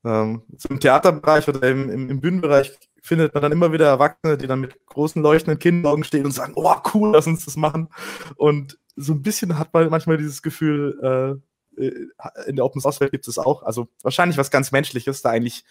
ähm, 0.06 0.42
Im 0.68 0.78
Theaterbereich 0.78 1.48
oder 1.48 1.68
im, 1.68 1.90
im, 1.90 2.10
im, 2.10 2.20
Bühnenbereich 2.20 2.78
findet 3.02 3.34
man 3.34 3.42
dann 3.42 3.50
immer 3.50 3.72
wieder 3.72 3.86
Erwachsene, 3.86 4.38
die 4.38 4.46
dann 4.46 4.60
mit 4.60 4.86
großen 4.86 5.20
leuchtenden 5.20 5.58
Kinderaugen 5.58 6.04
stehen 6.04 6.24
und 6.24 6.30
sagen, 6.30 6.52
oh 6.54 6.76
cool, 6.94 7.10
lass 7.12 7.26
uns 7.26 7.44
das 7.44 7.56
machen. 7.56 7.88
Und 8.36 8.78
so 8.96 9.12
ein 9.12 9.22
bisschen 9.22 9.58
hat 9.58 9.72
man 9.72 9.88
manchmal 9.90 10.16
dieses 10.16 10.42
Gefühl, 10.42 11.40
äh, 11.78 11.82
äh 11.82 12.08
in 12.46 12.56
der 12.56 12.64
Open 12.64 12.80
Source 12.80 13.00
Welt 13.00 13.12
gibt 13.12 13.28
es 13.28 13.38
auch, 13.38 13.62
also 13.62 13.88
wahrscheinlich 14.02 14.38
was 14.38 14.50
ganz 14.50 14.72
Menschliches, 14.72 15.22
da 15.22 15.30
eigentlich 15.30 15.64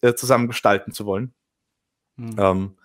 äh, 0.00 0.14
zusammen 0.14 0.48
gestalten 0.48 0.92
zu 0.92 1.06
wollen. 1.06 1.32
Mhm. 2.16 2.34
Ähm, 2.38 2.76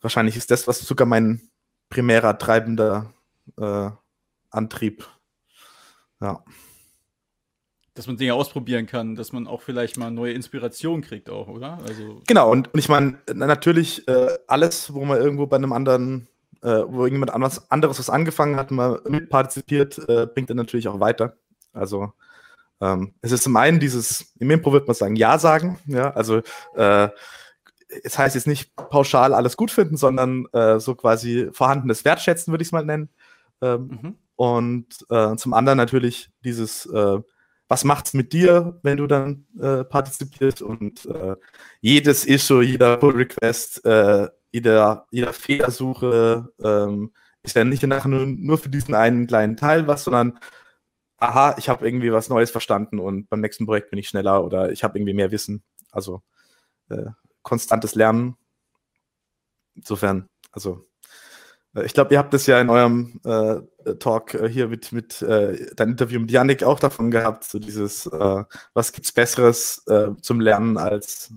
wahrscheinlich 0.00 0.36
ist 0.36 0.50
das, 0.50 0.66
was 0.66 0.80
sogar 0.80 1.06
mein 1.06 1.50
primärer 1.90 2.38
treibender 2.38 3.12
äh, 3.58 3.90
Antrieb. 4.50 5.06
Ja. 6.20 6.42
dass 7.94 8.08
man 8.08 8.16
Dinge 8.16 8.34
ausprobieren 8.34 8.86
kann, 8.86 9.14
dass 9.14 9.32
man 9.32 9.46
auch 9.46 9.62
vielleicht 9.62 9.96
mal 9.98 10.10
neue 10.10 10.32
Inspiration 10.32 11.00
kriegt 11.00 11.30
auch, 11.30 11.46
oder? 11.46 11.78
Also 11.86 12.22
genau, 12.26 12.50
und, 12.50 12.72
und 12.74 12.80
ich 12.80 12.88
meine, 12.88 13.18
natürlich 13.32 14.08
äh, 14.08 14.36
alles, 14.48 14.92
wo 14.94 15.04
man 15.04 15.18
irgendwo 15.18 15.46
bei 15.46 15.56
einem 15.56 15.72
anderen, 15.72 16.26
äh, 16.62 16.82
wo 16.86 17.00
irgendjemand 17.00 17.32
anderes, 17.32 17.70
anderes 17.70 17.98
was 17.98 18.10
angefangen 18.10 18.56
hat, 18.56 18.70
mal 18.70 19.00
mitpartizipiert, 19.08 19.98
äh, 20.08 20.26
bringt 20.26 20.50
dann 20.50 20.56
natürlich 20.56 20.88
auch 20.88 21.00
weiter. 21.00 21.36
Also 21.72 22.12
ähm, 22.80 23.14
es 23.22 23.32
ist 23.32 23.44
zum 23.44 23.56
einen 23.56 23.80
dieses, 23.80 24.32
im 24.38 24.50
Impro 24.50 24.72
wird 24.72 24.86
man 24.86 24.94
sagen, 24.94 25.16
Ja 25.16 25.38
sagen, 25.38 25.78
ja, 25.86 26.10
also 26.12 26.42
äh, 26.74 27.08
es 28.04 28.18
heißt 28.18 28.34
jetzt 28.34 28.46
nicht 28.46 28.76
pauschal 28.76 29.34
alles 29.34 29.56
gut 29.56 29.70
finden, 29.70 29.96
sondern 29.96 30.46
äh, 30.52 30.78
so 30.78 30.94
quasi 30.94 31.48
vorhandenes 31.52 32.04
Wertschätzen, 32.04 32.52
würde 32.52 32.62
ich 32.62 32.68
es 32.68 32.72
mal 32.72 32.84
nennen. 32.84 33.08
Ähm, 33.62 33.98
mhm. 34.02 34.14
Und 34.36 34.86
äh, 35.10 35.34
zum 35.36 35.54
anderen 35.54 35.78
natürlich 35.78 36.30
dieses 36.44 36.86
äh, 36.86 37.18
was 37.68 37.84
macht's 37.84 38.14
mit 38.14 38.32
dir, 38.32 38.80
wenn 38.82 38.96
du 38.96 39.06
dann 39.06 39.46
äh, 39.60 39.84
partizipierst 39.84 40.62
und 40.62 41.04
äh, 41.06 41.36
jedes 41.80 42.24
Issue, 42.24 42.62
jeder 42.64 42.96
Pull 42.96 43.14
Request, 43.14 43.84
äh, 43.84 44.28
jeder, 44.50 45.06
jeder 45.10 45.32
Fehlersuche 45.32 46.52
ähm, 46.62 47.12
ist 47.42 47.56
ja 47.56 47.64
nicht 47.64 47.82
nachher 47.82 48.08
nur, 48.08 48.26
nur 48.26 48.58
für 48.58 48.68
diesen 48.68 48.94
einen 48.94 49.26
kleinen 49.26 49.56
Teil 49.56 49.86
was, 49.86 50.04
sondern 50.04 50.38
aha, 51.18 51.56
ich 51.58 51.68
habe 51.68 51.86
irgendwie 51.86 52.12
was 52.12 52.28
Neues 52.28 52.50
verstanden 52.50 52.98
und 52.98 53.28
beim 53.28 53.40
nächsten 53.40 53.66
Projekt 53.66 53.90
bin 53.90 53.98
ich 53.98 54.08
schneller 54.08 54.44
oder 54.44 54.72
ich 54.72 54.84
habe 54.84 54.98
irgendwie 54.98 55.14
mehr 55.14 55.30
Wissen. 55.30 55.62
Also 55.90 56.22
äh, 56.90 57.06
konstantes 57.42 57.94
Lernen. 57.94 58.36
Insofern, 59.74 60.28
also 60.52 60.84
äh, 61.74 61.84
ich 61.84 61.94
glaube, 61.94 62.12
ihr 62.14 62.18
habt 62.18 62.34
es 62.34 62.46
ja 62.46 62.60
in 62.60 62.70
eurem 62.70 63.20
äh, 63.24 63.94
Talk 63.98 64.34
äh, 64.34 64.48
hier 64.48 64.68
mit, 64.68 64.92
mit 64.92 65.22
äh, 65.22 65.74
deinem 65.74 65.92
Interview 65.92 66.20
mit 66.20 66.30
Yannick 66.30 66.62
auch 66.62 66.80
davon 66.80 67.10
gehabt, 67.10 67.44
so 67.44 67.58
dieses, 67.58 68.06
äh, 68.06 68.44
was 68.74 68.92
gibt's 68.92 69.12
Besseres 69.12 69.82
äh, 69.88 70.10
zum 70.20 70.40
Lernen 70.40 70.76
als 70.78 71.32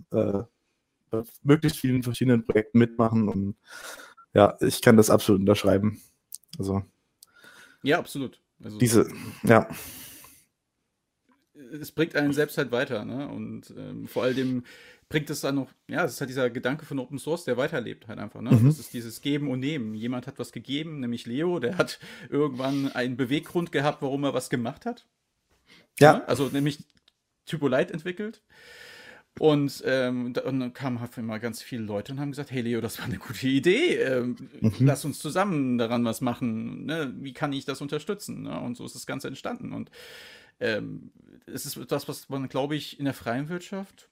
möglichst 1.43 1.79
vielen 1.79 2.03
verschiedenen 2.03 2.45
Projekten 2.45 2.79
mitmachen 2.79 3.27
und 3.27 3.55
ja, 4.33 4.57
ich 4.61 4.81
kann 4.81 4.97
das 4.97 5.09
absolut 5.09 5.41
unterschreiben. 5.41 6.01
Also. 6.57 6.83
Ja, 7.83 7.99
absolut. 7.99 8.41
Also, 8.63 8.77
diese, 8.77 9.11
ja. 9.43 9.67
Es 11.73 11.91
bringt 11.91 12.15
einen 12.15 12.33
selbst 12.33 12.57
halt 12.57 12.71
weiter, 12.71 13.05
ne? 13.05 13.27
Und 13.27 13.73
ähm, 13.77 14.07
vor 14.07 14.23
allem 14.23 14.63
bringt 15.11 15.29
es 15.29 15.41
dann 15.41 15.55
noch, 15.55 15.69
ja, 15.87 16.05
es 16.05 16.13
ist 16.13 16.21
halt 16.21 16.29
dieser 16.29 16.49
Gedanke 16.49 16.85
von 16.85 16.99
Open 16.99 17.19
Source, 17.19 17.43
der 17.43 17.57
weiterlebt 17.57 18.07
halt 18.07 18.19
einfach. 18.19 18.41
Ne? 18.41 18.51
Mhm. 18.51 18.65
Das 18.65 18.79
ist 18.79 18.93
dieses 18.93 19.21
Geben 19.21 19.49
und 19.49 19.59
Nehmen. 19.59 19.93
Jemand 19.93 20.25
hat 20.25 20.39
was 20.39 20.51
gegeben, 20.51 21.01
nämlich 21.01 21.25
Leo, 21.25 21.59
der 21.59 21.77
hat 21.77 21.99
irgendwann 22.29 22.91
einen 22.93 23.17
Beweggrund 23.17 23.71
gehabt, 23.71 24.01
warum 24.01 24.23
er 24.23 24.33
was 24.33 24.49
gemacht 24.49 24.85
hat. 24.85 25.05
Ja. 25.99 26.13
ja 26.13 26.23
also 26.25 26.47
nämlich 26.47 26.79
Typolite 27.45 27.93
entwickelt. 27.93 28.41
Und 29.39 29.81
ähm, 29.85 30.33
dann 30.33 30.73
kamen 30.73 30.99
halt 30.99 31.17
immer 31.17 31.39
ganz 31.39 31.61
viele 31.61 31.83
Leute 31.83 32.11
und 32.11 32.19
haben 32.19 32.31
gesagt, 32.31 32.51
hey 32.51 32.61
Leo, 32.61 32.81
das 32.81 32.99
war 32.99 33.05
eine 33.05 33.17
gute 33.17 33.47
Idee. 33.47 33.95
Ähm, 33.95 34.35
mhm. 34.59 34.73
Lass 34.79 35.05
uns 35.05 35.19
zusammen 35.19 35.77
daran 35.77 36.03
was 36.05 36.21
machen. 36.21 36.85
Ne? 36.85 37.13
Wie 37.17 37.33
kann 37.33 37.53
ich 37.53 37.65
das 37.65 37.81
unterstützen? 37.81 38.43
Ne? 38.43 38.59
Und 38.59 38.75
so 38.75 38.85
ist 38.85 38.93
das 38.93 39.05
Ganze 39.05 39.29
entstanden. 39.29 39.71
Und 39.73 39.89
ähm, 40.59 41.11
es 41.47 41.65
ist 41.65 41.79
das, 41.91 42.07
was 42.07 42.29
man, 42.29 42.49
glaube 42.49 42.75
ich, 42.75 42.99
in 42.99 43.05
der 43.05 43.13
freien 43.13 43.49
Wirtschaft 43.49 44.09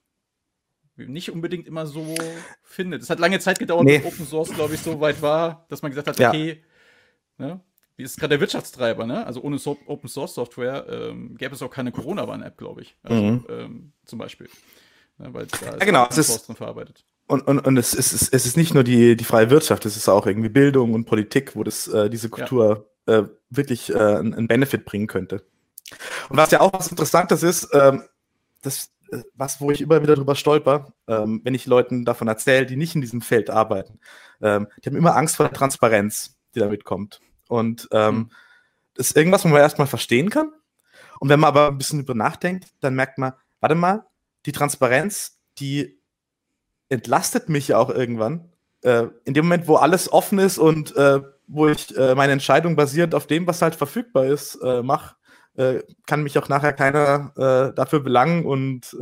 nicht 0.96 1.30
unbedingt 1.30 1.66
immer 1.66 1.86
so 1.86 2.14
findet. 2.62 3.02
Es 3.02 3.10
hat 3.10 3.20
lange 3.20 3.38
Zeit 3.38 3.58
gedauert, 3.58 3.84
nee. 3.84 3.98
bis 3.98 4.12
Open 4.12 4.26
Source, 4.26 4.50
glaube 4.50 4.74
ich, 4.74 4.80
so 4.80 5.00
weit 5.00 5.22
war, 5.22 5.64
dass 5.68 5.82
man 5.82 5.90
gesagt 5.90 6.08
hat, 6.08 6.20
okay, 6.20 6.62
ja. 7.38 7.46
ne, 7.46 7.60
wie 7.96 8.02
ist 8.02 8.18
gerade 8.18 8.30
der 8.30 8.40
Wirtschaftstreiber, 8.40 9.06
ne? 9.06 9.26
Also 9.26 9.42
ohne 9.42 9.58
so 9.58 9.78
Open 9.86 10.08
Source 10.08 10.34
Software 10.34 10.86
ähm, 10.88 11.36
gäbe 11.36 11.54
es 11.54 11.62
auch 11.62 11.70
keine 11.70 11.92
Corona-Warn-App, 11.92 12.56
glaube 12.56 12.82
ich. 12.82 12.96
Also, 13.02 13.22
mhm. 13.22 13.46
ähm, 13.48 13.92
zum 14.04 14.18
Beispiel. 14.18 14.48
Ne, 15.20 15.34
weil 15.34 15.46
da 15.46 15.58
ist 15.58 15.80
ja, 15.80 15.84
genau, 15.84 16.04
Open 16.04 16.22
Source 16.22 16.46
drin 16.46 16.56
verarbeitet. 16.56 17.04
Und, 17.26 17.46
und, 17.46 17.60
und 17.60 17.76
es, 17.76 17.94
ist, 17.94 18.12
es 18.12 18.46
ist 18.46 18.56
nicht 18.56 18.74
nur 18.74 18.82
die, 18.82 19.16
die 19.16 19.24
freie 19.24 19.50
Wirtschaft, 19.50 19.84
es 19.86 19.96
ist 19.96 20.08
auch 20.08 20.26
irgendwie 20.26 20.48
Bildung 20.48 20.94
und 20.94 21.04
Politik, 21.04 21.54
wo 21.54 21.62
das 21.62 21.86
äh, 21.86 22.08
diese 22.08 22.28
Kultur 22.30 22.88
ja. 23.06 23.18
äh, 23.18 23.28
wirklich 23.50 23.90
äh, 23.90 23.98
einen 23.98 24.48
Benefit 24.48 24.84
bringen 24.84 25.06
könnte. 25.06 25.44
Und 26.28 26.38
was 26.38 26.50
ja 26.50 26.60
auch 26.60 26.72
was 26.72 26.88
Interessantes 26.88 27.42
ist, 27.42 27.68
ähm, 27.72 28.02
das, 28.62 28.90
was, 29.34 29.60
wo 29.60 29.70
ich 29.70 29.82
immer 29.82 30.02
wieder 30.02 30.16
drüber 30.16 30.34
stolper, 30.34 30.92
ähm, 31.06 31.40
wenn 31.44 31.54
ich 31.54 31.66
Leuten 31.66 32.04
davon 32.04 32.28
erzähle, 32.28 32.66
die 32.66 32.76
nicht 32.76 32.94
in 32.94 33.00
diesem 33.00 33.20
Feld 33.20 33.50
arbeiten. 33.50 34.00
Ähm, 34.40 34.68
die 34.82 34.88
haben 34.88 34.96
immer 34.96 35.16
Angst 35.16 35.36
vor 35.36 35.46
der 35.46 35.52
Transparenz, 35.52 36.38
die 36.54 36.60
damit 36.60 36.84
kommt. 36.84 37.20
Und 37.48 37.88
ähm, 37.92 38.14
mhm. 38.14 38.30
das 38.94 39.08
ist 39.08 39.16
irgendwas, 39.16 39.44
wo 39.44 39.48
man 39.48 39.60
erstmal 39.60 39.86
verstehen 39.86 40.30
kann. 40.30 40.52
Und 41.18 41.28
wenn 41.28 41.40
man 41.40 41.48
aber 41.48 41.68
ein 41.68 41.78
bisschen 41.78 41.98
drüber 42.00 42.14
nachdenkt, 42.14 42.68
dann 42.80 42.94
merkt 42.94 43.18
man, 43.18 43.34
warte 43.60 43.74
mal, 43.74 44.06
die 44.46 44.52
Transparenz, 44.52 45.38
die 45.58 46.00
entlastet 46.88 47.48
mich 47.48 47.68
ja 47.68 47.78
auch 47.78 47.90
irgendwann. 47.90 48.50
Äh, 48.82 49.06
in 49.24 49.34
dem 49.34 49.46
Moment, 49.46 49.68
wo 49.68 49.76
alles 49.76 50.12
offen 50.12 50.38
ist 50.38 50.58
und 50.58 50.94
äh, 50.96 51.20
wo 51.46 51.68
ich 51.68 51.96
äh, 51.96 52.14
meine 52.14 52.32
Entscheidung 52.32 52.76
basierend 52.76 53.14
auf 53.14 53.26
dem, 53.26 53.46
was 53.46 53.62
halt 53.62 53.74
verfügbar 53.74 54.26
ist, 54.26 54.56
äh, 54.62 54.82
mache, 54.82 55.16
äh, 55.56 55.80
kann 56.06 56.22
mich 56.22 56.38
auch 56.38 56.48
nachher 56.48 56.72
keiner 56.72 57.32
äh, 57.36 57.74
dafür 57.74 58.00
belangen. 58.00 58.44
Und 58.44 58.92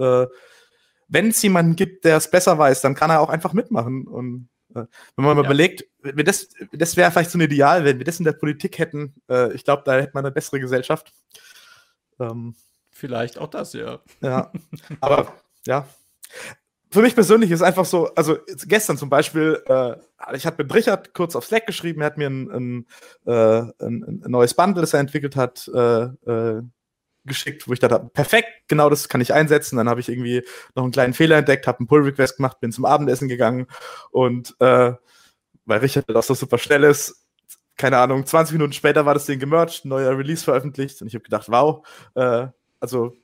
wenn 1.11 1.29
es 1.29 1.41
jemanden 1.41 1.75
gibt, 1.75 2.05
der 2.05 2.19
es 2.19 2.31
besser 2.31 2.59
weiß, 2.59 2.83
dann 2.83 2.95
kann 2.95 3.11
er 3.11 3.21
auch 3.21 3.31
einfach 3.31 3.55
mitmachen. 3.55 4.07
Und 4.07 4.51
wenn 4.69 4.87
man 5.17 5.37
mal 5.37 5.43
ja. 5.43 5.45
überlegt, 5.45 5.85
wenn 6.03 6.27
das, 6.27 6.51
das 6.73 6.99
wäre 6.99 7.11
vielleicht 7.11 7.31
so 7.31 7.39
ein 7.39 7.43
Ideal, 7.43 7.85
wenn 7.85 7.97
wir 7.97 8.05
das 8.05 8.19
in 8.19 8.27
der 8.27 8.33
Politik 8.33 8.79
hätten, 8.79 9.15
ich 9.55 9.65
glaube, 9.65 9.85
da 9.87 9.95
hätte 9.95 10.11
man 10.13 10.27
eine 10.27 10.35
bessere 10.35 10.61
Gesellschaft. 10.61 11.15
Ähm, 12.21 12.55
Vielleicht 12.99 13.39
auch 13.39 13.49
das, 13.49 13.75
ja. 13.75 14.01
Ja, 14.21 14.51
aber 15.01 15.33
ja 15.67 15.87
für 16.91 17.03
mich 17.03 17.15
persönlich 17.15 17.51
ist 17.51 17.63
einfach 17.63 17.85
so, 17.85 18.13
also 18.15 18.39
gestern 18.67 18.97
zum 18.97 19.11
Beispiel, 19.11 19.63
äh, 19.67 19.97
ich 20.35 20.47
hatte 20.47 20.63
mit 20.63 20.75
Richard 20.75 21.13
kurz 21.13 21.37
auf 21.37 21.45
Slack 21.45 21.67
geschrieben, 21.67 22.01
er 22.01 22.07
hat 22.07 22.19
mir 22.19 22.29
ein, 22.29 22.51
ein, 22.51 22.87
äh, 23.27 23.61
ein, 23.85 24.23
ein 24.25 24.31
neues 24.31 24.55
Bundle, 24.55 24.81
das 24.81 24.95
er 24.95 25.01
entwickelt 25.01 25.37
hat, 25.37 25.71
äh, 25.75 26.05
äh, 26.05 26.63
geschickt, 27.25 27.69
wo 27.69 27.75
ich 27.75 27.79
dachte, 27.79 28.09
perfekt, 28.15 28.49
genau 28.69 28.89
das 28.89 29.09
kann 29.11 29.21
ich 29.21 29.35
einsetzen. 29.35 29.77
Dann 29.77 29.89
habe 29.89 30.01
ich 30.01 30.09
irgendwie 30.09 30.43
noch 30.75 30.83
einen 30.83 30.93
kleinen 30.93 31.13
Fehler 31.13 31.37
entdeckt, 31.37 31.67
habe 31.67 31.81
einen 31.81 31.87
Pull-Request 31.87 32.37
gemacht, 32.37 32.61
bin 32.61 32.73
zum 32.73 32.87
Abendessen 32.87 33.29
gegangen 33.29 33.67
und 34.11 34.57
äh, 34.61 34.93
weil 35.67 35.81
Richard 35.81 36.09
das 36.09 36.27
so 36.27 36.35
super 36.35 36.57
schnell 36.57 36.85
ist, 36.85 37.27
keine 37.77 37.99
Ahnung, 37.99 38.25
20 38.25 38.55
Minuten 38.55 38.73
später 38.73 39.05
war 39.05 39.13
das 39.13 39.27
Ding 39.27 39.39
gemerged, 39.39 39.85
neuer 39.85 40.17
Release 40.17 40.43
veröffentlicht 40.43 41.03
und 41.03 41.09
ich 41.09 41.15
habe 41.15 41.23
gedacht, 41.25 41.49
wow, 41.49 41.87
äh, 42.15 42.49
also 42.81 43.17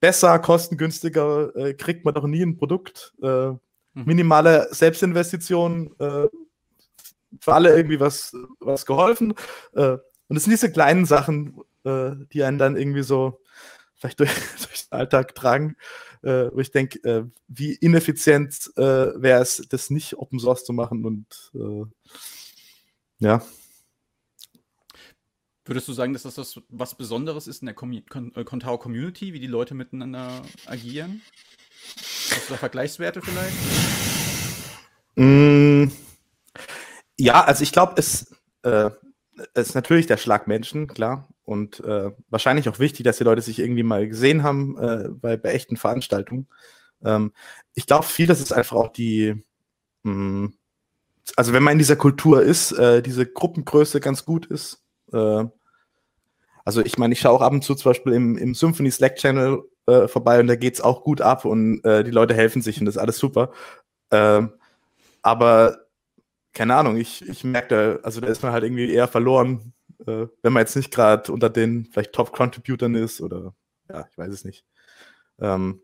besser, 0.00 0.38
kostengünstiger 0.38 1.54
äh, 1.56 1.74
kriegt 1.74 2.04
man 2.04 2.14
doch 2.14 2.26
nie 2.26 2.42
ein 2.42 2.56
Produkt. 2.56 3.14
Äh, 3.22 3.48
mhm. 3.48 3.58
minimale 3.94 4.68
Selbstinvestition, 4.72 5.94
äh, 5.98 6.28
für 7.40 7.54
alle 7.54 7.74
irgendwie 7.76 8.00
was, 8.00 8.34
was 8.60 8.86
geholfen. 8.86 9.34
Äh, 9.74 9.98
und 10.28 10.36
es 10.36 10.44
sind 10.44 10.52
diese 10.52 10.72
kleinen 10.72 11.04
Sachen, 11.04 11.60
äh, 11.84 12.12
die 12.32 12.42
einen 12.42 12.58
dann 12.58 12.76
irgendwie 12.76 13.02
so 13.02 13.40
vielleicht 13.94 14.20
durch, 14.20 14.30
durch 14.66 14.88
den 14.88 14.98
Alltag 14.98 15.34
tragen, 15.34 15.76
äh, 16.22 16.50
wo 16.52 16.60
ich 16.60 16.70
denke, 16.70 17.30
wie 17.48 17.74
ineffizient 17.74 18.72
wäre 18.76 19.42
es, 19.42 19.62
das 19.68 19.90
nicht 19.90 20.16
Open 20.16 20.38
Source 20.38 20.64
zu 20.64 20.72
machen 20.72 21.04
und 21.04 21.52
ja. 23.18 23.42
Würdest 25.66 25.88
du 25.88 25.94
sagen, 25.94 26.12
dass 26.12 26.24
das, 26.24 26.34
das 26.34 26.60
was 26.68 26.94
Besonderes 26.94 27.46
ist 27.46 27.62
in 27.62 27.66
der 27.66 27.74
äh, 27.82 28.44
Contao 28.44 28.76
Community, 28.76 29.32
wie 29.32 29.40
die 29.40 29.46
Leute 29.46 29.74
miteinander 29.74 30.42
agieren? 30.66 31.22
Hast 31.96 32.48
du 32.48 32.52
da 32.52 32.58
Vergleichswerte 32.58 33.22
vielleicht? 33.22 33.56
Mm, 35.16 35.90
ja, 37.18 37.44
also 37.44 37.62
ich 37.62 37.72
glaube, 37.72 37.94
es, 37.96 38.34
äh, 38.62 38.90
ist 39.54 39.74
natürlich 39.74 40.06
der 40.06 40.16
Schlag 40.16 40.46
Menschen, 40.46 40.86
klar. 40.86 41.28
Und 41.44 41.80
äh, 41.80 42.10
wahrscheinlich 42.28 42.68
auch 42.68 42.78
wichtig, 42.78 43.04
dass 43.04 43.18
die 43.18 43.24
Leute 43.24 43.42
sich 43.42 43.58
irgendwie 43.58 43.82
mal 43.82 44.06
gesehen 44.06 44.42
haben 44.42 44.78
äh, 44.78 45.08
bei, 45.10 45.36
bei 45.36 45.52
echten 45.52 45.76
Veranstaltungen. 45.76 46.46
Ähm, 47.04 47.32
ich 47.74 47.86
glaube, 47.86 48.04
vieles 48.04 48.40
ist 48.40 48.52
einfach 48.52 48.76
auch 48.76 48.88
die, 48.88 49.42
mh, 50.02 50.12
mm, 50.12 50.54
also 51.36 51.54
wenn 51.54 51.62
man 51.62 51.72
in 51.72 51.78
dieser 51.78 51.96
Kultur 51.96 52.42
ist, 52.42 52.72
äh, 52.72 53.02
diese 53.02 53.26
Gruppengröße 53.26 54.00
ganz 54.00 54.26
gut 54.26 54.44
ist, 54.46 54.83
äh, 55.14 55.44
also 56.64 56.82
ich 56.84 56.98
meine, 56.98 57.12
ich 57.12 57.20
schaue 57.20 57.32
auch 57.34 57.42
ab 57.42 57.52
und 57.52 57.62
zu 57.62 57.74
zum 57.74 57.90
Beispiel 57.90 58.14
im, 58.14 58.36
im 58.38 58.54
Symphony 58.54 58.90
Slack 58.90 59.16
Channel 59.16 59.62
äh, 59.86 60.08
vorbei 60.08 60.40
und 60.40 60.46
da 60.46 60.56
geht 60.56 60.74
es 60.74 60.80
auch 60.80 61.02
gut 61.02 61.20
ab 61.20 61.44
und 61.44 61.84
äh, 61.84 62.04
die 62.04 62.10
Leute 62.10 62.34
helfen 62.34 62.62
sich 62.62 62.80
und 62.80 62.86
das 62.86 62.96
ist 62.96 63.00
alles 63.00 63.18
super. 63.18 63.52
Ähm, 64.10 64.52
aber 65.22 65.78
keine 66.52 66.76
Ahnung, 66.76 66.96
ich, 66.96 67.26
ich 67.28 67.44
merke 67.44 67.68
da, 67.68 68.02
also 68.02 68.20
da 68.20 68.28
ist 68.28 68.42
man 68.42 68.52
halt 68.52 68.64
irgendwie 68.64 68.90
eher 68.90 69.08
verloren, 69.08 69.72
äh, 70.06 70.26
wenn 70.42 70.52
man 70.52 70.62
jetzt 70.62 70.76
nicht 70.76 70.92
gerade 70.92 71.30
unter 71.32 71.50
den 71.50 71.86
vielleicht 71.92 72.12
Top-Contributern 72.12 72.94
ist 72.94 73.20
oder 73.20 73.54
ja, 73.90 74.06
ich 74.10 74.16
weiß 74.16 74.32
es 74.32 74.44
nicht. 74.44 74.64
Ähm, 75.40 75.80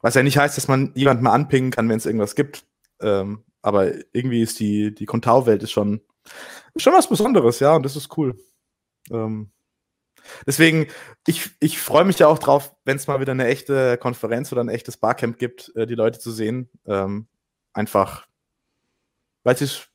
was 0.00 0.14
ja 0.14 0.22
nicht 0.22 0.38
heißt, 0.38 0.56
dass 0.56 0.68
man 0.68 0.92
jemand 0.94 1.22
mal 1.22 1.32
anpingen 1.32 1.70
kann, 1.70 1.88
wenn 1.88 1.96
es 1.96 2.06
irgendwas 2.06 2.36
gibt. 2.36 2.66
Ähm, 3.00 3.44
aber 3.62 3.92
irgendwie 4.12 4.42
ist 4.42 4.60
die, 4.60 4.94
die 4.94 5.06
Kontau-Welt 5.06 5.62
ist 5.62 5.72
schon, 5.72 6.00
schon 6.76 6.92
was 6.92 7.08
Besonderes, 7.08 7.60
ja, 7.60 7.74
und 7.74 7.84
das 7.84 7.96
ist 7.96 8.16
cool. 8.16 8.38
Ähm, 9.10 9.50
deswegen, 10.46 10.88
ich, 11.26 11.50
ich 11.60 11.78
freue 11.78 12.04
mich 12.04 12.18
ja 12.18 12.28
auch 12.28 12.38
drauf, 12.38 12.74
wenn 12.84 12.96
es 12.96 13.06
mal 13.06 13.20
wieder 13.20 13.32
eine 13.32 13.46
echte 13.46 13.96
Konferenz 13.98 14.52
oder 14.52 14.62
ein 14.62 14.68
echtes 14.68 14.96
Barcamp 14.96 15.38
gibt, 15.38 15.72
äh, 15.76 15.86
die 15.86 15.94
Leute 15.94 16.18
zu 16.18 16.30
sehen. 16.30 16.68
Ähm, 16.86 17.26
einfach, 17.72 18.26
weil 19.44 19.54
es 19.54 19.60
sich 19.60 19.88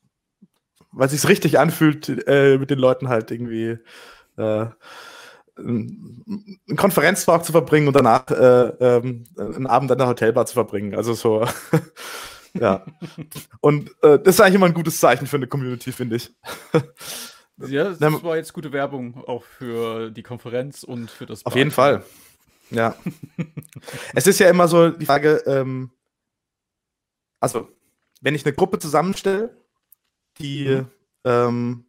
weil 0.96 1.08
sich's 1.08 1.28
richtig 1.28 1.58
anfühlt, 1.58 2.08
äh, 2.26 2.56
mit 2.58 2.70
den 2.70 2.78
Leuten 2.78 3.08
halt 3.08 3.30
irgendwie 3.30 3.78
äh, 4.36 4.66
einen 5.56 6.60
Konferenztag 6.76 7.44
zu 7.44 7.52
verbringen 7.52 7.86
und 7.88 7.94
danach 7.94 8.28
äh, 8.30 8.68
ähm, 8.80 9.24
einen 9.36 9.66
Abend 9.66 9.92
an 9.92 9.98
der 9.98 10.08
Hotelbar 10.08 10.46
zu 10.46 10.54
verbringen. 10.54 10.94
Also 10.94 11.14
so, 11.14 11.46
ja. 12.54 12.84
Und 13.60 13.90
äh, 14.02 14.18
das 14.18 14.36
ist 14.36 14.40
eigentlich 14.40 14.54
immer 14.54 14.66
ein 14.66 14.74
gutes 14.74 14.98
Zeichen 14.98 15.26
für 15.26 15.36
eine 15.36 15.46
Community, 15.46 15.92
finde 15.92 16.16
ich. 16.16 16.32
ja, 17.58 17.90
das 17.90 18.22
war 18.22 18.36
jetzt 18.36 18.52
gute 18.52 18.72
Werbung 18.72 19.22
auch 19.26 19.44
für 19.44 20.10
die 20.10 20.22
Konferenz 20.22 20.82
und 20.82 21.10
für 21.10 21.26
das. 21.26 21.44
Auf 21.44 21.52
Bar 21.52 21.58
jeden 21.58 21.70
Fall. 21.70 22.04
Ja. 22.70 22.96
es 24.14 24.26
ist 24.26 24.40
ja 24.40 24.48
immer 24.48 24.68
so 24.68 24.90
die 24.90 25.06
Frage, 25.06 25.42
ähm, 25.46 25.90
also, 27.40 27.68
wenn 28.20 28.34
ich 28.34 28.46
eine 28.46 28.54
Gruppe 28.54 28.78
zusammenstelle, 28.78 29.56
die 30.38 30.66
mhm. 30.68 30.90
ähm, 31.24 31.84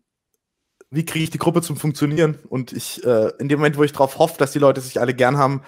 wie 0.95 1.05
kriege 1.05 1.23
ich 1.23 1.29
die 1.29 1.37
Gruppe 1.37 1.61
zum 1.61 1.77
Funktionieren? 1.77 2.39
Und 2.47 2.71
ich, 2.71 3.03
äh, 3.03 3.31
in 3.39 3.49
dem 3.49 3.59
Moment, 3.59 3.77
wo 3.77 3.83
ich 3.83 3.91
darauf 3.91 4.17
hoffe, 4.17 4.37
dass 4.37 4.51
die 4.51 4.59
Leute 4.59 4.81
sich 4.81 4.99
alle 4.99 5.13
gern 5.13 5.37
haben, 5.37 5.61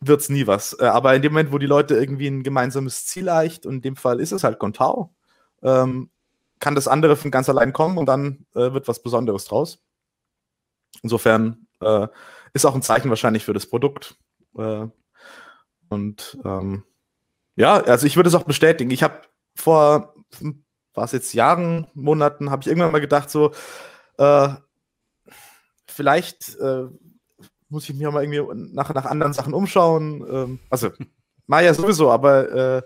wird 0.00 0.20
es 0.20 0.28
nie 0.28 0.46
was. 0.46 0.74
Äh, 0.78 0.86
aber 0.86 1.14
in 1.14 1.22
dem 1.22 1.32
Moment, 1.32 1.52
wo 1.52 1.58
die 1.58 1.66
Leute 1.66 1.94
irgendwie 1.94 2.28
ein 2.28 2.42
gemeinsames 2.42 3.06
Ziel 3.06 3.28
erreicht, 3.28 3.66
und 3.66 3.76
in 3.76 3.82
dem 3.82 3.96
Fall 3.96 4.20
ist 4.20 4.32
es 4.32 4.44
halt 4.44 4.58
Contao, 4.58 5.14
ähm, 5.62 6.10
kann 6.58 6.74
das 6.74 6.88
andere 6.88 7.16
von 7.16 7.30
ganz 7.30 7.48
allein 7.48 7.72
kommen 7.72 7.98
und 7.98 8.06
dann 8.06 8.46
äh, 8.54 8.72
wird 8.72 8.88
was 8.88 9.02
Besonderes 9.02 9.44
draus. 9.44 9.82
Insofern 11.02 11.66
äh, 11.80 12.08
ist 12.54 12.64
auch 12.64 12.74
ein 12.74 12.82
Zeichen 12.82 13.10
wahrscheinlich 13.10 13.44
für 13.44 13.52
das 13.52 13.66
Produkt. 13.66 14.16
Äh, 14.56 14.86
und 15.88 16.38
ähm, 16.44 16.84
ja, 17.56 17.74
also 17.74 18.06
ich 18.06 18.16
würde 18.16 18.28
es 18.28 18.34
auch 18.34 18.44
bestätigen. 18.44 18.90
Ich 18.90 19.02
habe 19.02 19.20
vor 19.54 20.14
war 20.96 21.04
es 21.04 21.12
jetzt 21.12 21.34
Jahren, 21.34 21.86
Monaten, 21.94 22.50
habe 22.50 22.62
ich 22.62 22.68
irgendwann 22.68 22.92
mal 22.92 23.00
gedacht, 23.00 23.30
so, 23.30 23.52
äh, 24.18 24.48
vielleicht 25.86 26.56
äh, 26.56 26.84
muss 27.76 27.88
ich 27.90 28.06
auch 28.06 28.12
mal 28.12 28.24
irgendwie 28.24 28.72
nach, 28.74 28.92
nach 28.94 29.04
anderen 29.04 29.34
Sachen 29.34 29.52
umschauen. 29.52 30.26
Ähm, 30.30 30.58
also, 30.70 30.90
mal 31.46 31.62
ja 31.62 31.74
sowieso, 31.74 32.10
aber 32.10 32.78
äh, 32.78 32.82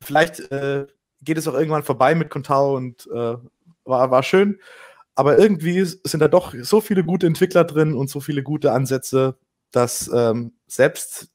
vielleicht 0.00 0.40
äh, 0.50 0.86
geht 1.20 1.36
es 1.36 1.46
auch 1.46 1.52
irgendwann 1.52 1.82
vorbei 1.82 2.14
mit 2.14 2.30
Contao 2.30 2.74
und 2.74 3.06
äh, 3.12 3.36
war, 3.84 4.10
war 4.10 4.22
schön. 4.22 4.58
Aber 5.14 5.38
irgendwie 5.38 5.84
sind 5.84 6.20
da 6.20 6.28
doch 6.28 6.54
so 6.62 6.80
viele 6.80 7.04
gute 7.04 7.26
Entwickler 7.26 7.64
drin 7.64 7.92
und 7.94 8.08
so 8.08 8.20
viele 8.20 8.42
gute 8.42 8.72
Ansätze, 8.72 9.36
dass 9.72 10.10
ähm, 10.14 10.54
selbst 10.66 11.28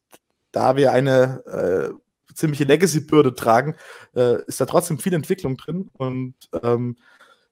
da 0.51 0.75
wir 0.75 0.91
eine 0.91 1.45
äh, 1.45 2.33
ziemliche 2.33 2.63
Legacy-Bürde 2.63 3.35
tragen, 3.35 3.75
äh, 4.15 4.41
ist 4.47 4.59
da 4.59 4.65
trotzdem 4.65 4.97
viel 4.97 5.13
Entwicklung 5.13 5.57
drin. 5.57 5.91
Und 5.93 6.33
ähm, 6.63 6.97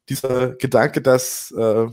dieser 0.09 0.55
Gedanke, 0.55 1.03
dass 1.03 1.51
äh, 1.55 1.87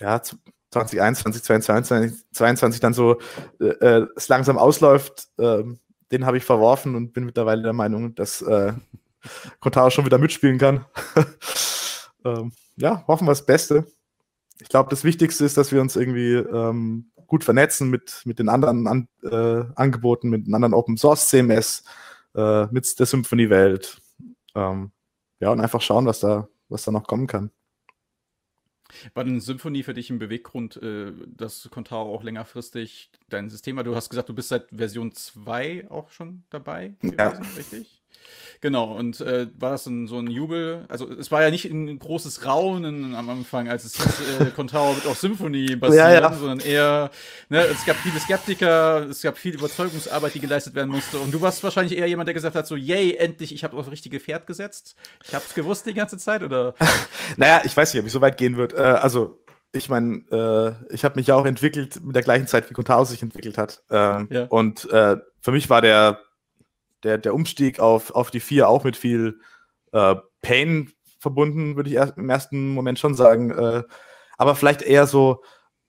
ja, 0.00 0.20
2021, 0.70 1.42
2022 1.42 2.32
2022 2.32 2.80
dann 2.80 2.94
so 2.94 3.18
äh, 3.60 3.66
äh, 3.66 4.06
es 4.16 4.28
langsam 4.28 4.58
ausläuft, 4.58 5.28
äh, 5.38 5.64
den 6.12 6.26
habe 6.26 6.36
ich 6.36 6.44
verworfen 6.44 6.94
und 6.94 7.12
bin 7.12 7.24
mittlerweile 7.24 7.62
der 7.62 7.72
Meinung, 7.72 8.14
dass 8.14 8.42
äh, 8.42 8.72
Contaro 9.60 9.90
schon 9.90 10.04
wieder 10.06 10.18
mitspielen 10.18 10.58
kann. 10.58 10.84
ähm, 12.24 12.52
ja, 12.76 13.04
hoffen 13.06 13.26
wir 13.26 13.32
das 13.32 13.46
Beste. 13.46 13.86
Ich 14.60 14.68
glaube, 14.68 14.90
das 14.90 15.04
Wichtigste 15.04 15.44
ist, 15.44 15.56
dass 15.56 15.72
wir 15.72 15.80
uns 15.80 15.96
irgendwie 15.96 16.34
ähm, 16.34 17.10
gut 17.26 17.44
vernetzen 17.44 17.90
mit, 17.90 18.22
mit 18.24 18.38
den 18.38 18.48
anderen 18.48 18.86
An 18.86 19.08
äh, 19.22 19.64
Angeboten, 19.74 20.30
mit 20.30 20.46
den 20.46 20.54
anderen 20.54 20.74
Open 20.74 20.96
Source 20.96 21.28
CMS, 21.28 21.84
äh, 22.34 22.66
mit 22.66 22.98
der 22.98 23.06
Symphonie-Welt. 23.06 24.00
Ähm, 24.54 24.92
ja, 25.40 25.50
und 25.50 25.60
einfach 25.60 25.80
schauen, 25.80 26.06
was 26.06 26.20
da, 26.20 26.48
was 26.68 26.84
da 26.84 26.90
noch 26.90 27.06
kommen 27.06 27.26
kann. 27.26 27.50
War 29.14 29.24
denn 29.24 29.40
Symphonie 29.40 29.82
für 29.82 29.94
dich 29.94 30.10
ein 30.10 30.18
Beweggrund, 30.18 30.76
äh, 30.76 31.12
dass 31.26 31.68
Contaro 31.70 32.14
auch 32.14 32.22
längerfristig 32.22 33.10
dein 33.28 33.50
System 33.50 33.78
hat? 33.78 33.86
Du 33.86 33.94
hast 33.94 34.10
gesagt, 34.10 34.28
du 34.28 34.34
bist 34.34 34.48
seit 34.48 34.68
Version 34.70 35.12
2 35.12 35.90
auch 35.90 36.10
schon 36.10 36.44
dabei 36.50 36.94
gewesen, 37.00 37.16
ja. 37.18 37.28
richtig? 37.56 37.97
Genau, 38.60 38.92
und 38.92 39.20
äh, 39.20 39.46
war 39.58 39.70
das 39.70 39.86
ein, 39.86 40.08
so 40.08 40.18
ein 40.18 40.26
Jubel? 40.26 40.84
Also 40.88 41.08
es 41.08 41.30
war 41.30 41.42
ja 41.42 41.50
nicht 41.50 41.64
ein 41.66 41.98
großes 41.98 42.44
Raunen 42.44 43.14
am 43.14 43.30
Anfang, 43.30 43.68
als 43.68 43.84
es 43.84 43.94
hieß, 43.96 44.40
äh, 44.40 44.44
Contao 44.50 44.96
wird 44.96 45.06
auf 45.06 45.18
Symphonie 45.18 45.76
basieren, 45.76 46.12
ja, 46.12 46.20
ja. 46.20 46.32
sondern 46.32 46.60
eher, 46.60 47.10
ne, 47.48 47.60
es 47.64 47.84
gab 47.86 47.96
viele 47.96 48.18
Skeptiker, 48.18 49.06
es 49.08 49.22
gab 49.22 49.38
viel 49.38 49.54
Überzeugungsarbeit, 49.54 50.34
die 50.34 50.40
geleistet 50.40 50.74
werden 50.74 50.90
musste. 50.90 51.18
Und 51.18 51.32
du 51.32 51.40
warst 51.40 51.62
wahrscheinlich 51.62 51.96
eher 51.96 52.08
jemand, 52.08 52.26
der 52.26 52.34
gesagt 52.34 52.56
hat, 52.56 52.66
so, 52.66 52.74
yay, 52.74 53.14
endlich, 53.14 53.54
ich 53.54 53.62
habe 53.62 53.76
auf 53.76 53.84
das 53.84 53.92
richtige 53.92 54.18
Pferd 54.18 54.46
gesetzt. 54.46 54.96
Ich 55.24 55.34
habe 55.34 55.44
es 55.46 55.54
gewusst 55.54 55.86
die 55.86 55.94
ganze 55.94 56.18
Zeit, 56.18 56.42
oder? 56.42 56.74
naja, 57.36 57.62
ich 57.64 57.76
weiß 57.76 57.94
nicht, 57.94 58.00
ob 58.00 58.06
ich 58.06 58.12
so 58.12 58.20
weit 58.20 58.38
gehen 58.38 58.56
wird. 58.56 58.72
Äh, 58.72 58.78
also 58.78 59.38
ich 59.72 59.88
meine, 59.88 60.22
äh, 60.32 60.94
ich 60.94 61.04
habe 61.04 61.16
mich 61.16 61.26
ja 61.26 61.36
auch 61.36 61.46
entwickelt 61.46 62.02
mit 62.02 62.16
der 62.16 62.22
gleichen 62.22 62.46
Zeit, 62.46 62.68
wie 62.68 62.74
Contao 62.74 63.04
sich 63.04 63.22
entwickelt 63.22 63.58
hat. 63.58 63.82
Äh, 63.90 63.94
ja. 63.94 64.46
Und 64.48 64.90
äh, 64.90 65.16
für 65.40 65.52
mich 65.52 65.70
war 65.70 65.82
der 65.82 66.20
der, 67.02 67.18
der 67.18 67.34
Umstieg 67.34 67.80
auf, 67.80 68.10
auf 68.10 68.30
die 68.30 68.40
vier 68.40 68.68
auch 68.68 68.84
mit 68.84 68.96
viel 68.96 69.40
äh, 69.92 70.16
Pain 70.42 70.92
verbunden, 71.18 71.76
würde 71.76 71.90
ich 71.90 71.96
erst, 71.96 72.16
im 72.16 72.30
ersten 72.30 72.68
Moment 72.70 72.98
schon 72.98 73.14
sagen. 73.14 73.50
Äh, 73.50 73.82
aber 74.36 74.54
vielleicht 74.54 74.82
eher 74.82 75.06
so, 75.06 75.42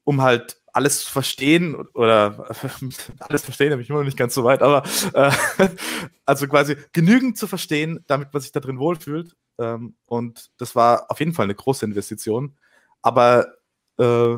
um 0.03 0.21
halt 0.21 0.61
alles 0.73 1.05
zu 1.05 1.11
verstehen 1.11 1.75
oder 1.93 2.49
alles 3.19 3.43
verstehen, 3.43 3.71
habe 3.71 3.81
ich 3.81 3.89
immer 3.89 3.99
noch 3.99 4.05
nicht 4.05 4.17
ganz 4.17 4.33
so 4.33 4.43
weit, 4.43 4.61
aber 4.61 4.83
äh, 5.13 5.31
also 6.25 6.47
quasi 6.47 6.77
genügend 6.93 7.37
zu 7.37 7.47
verstehen, 7.47 8.03
damit 8.07 8.33
man 8.33 8.41
sich 8.41 8.51
da 8.51 8.59
drin 8.59 8.79
wohlfühlt. 8.79 9.35
Ähm, 9.59 9.95
und 10.05 10.51
das 10.57 10.75
war 10.75 11.09
auf 11.09 11.19
jeden 11.19 11.33
Fall 11.33 11.45
eine 11.45 11.55
große 11.55 11.85
Investition. 11.85 12.57
Aber 13.01 13.53
äh, 13.97 14.37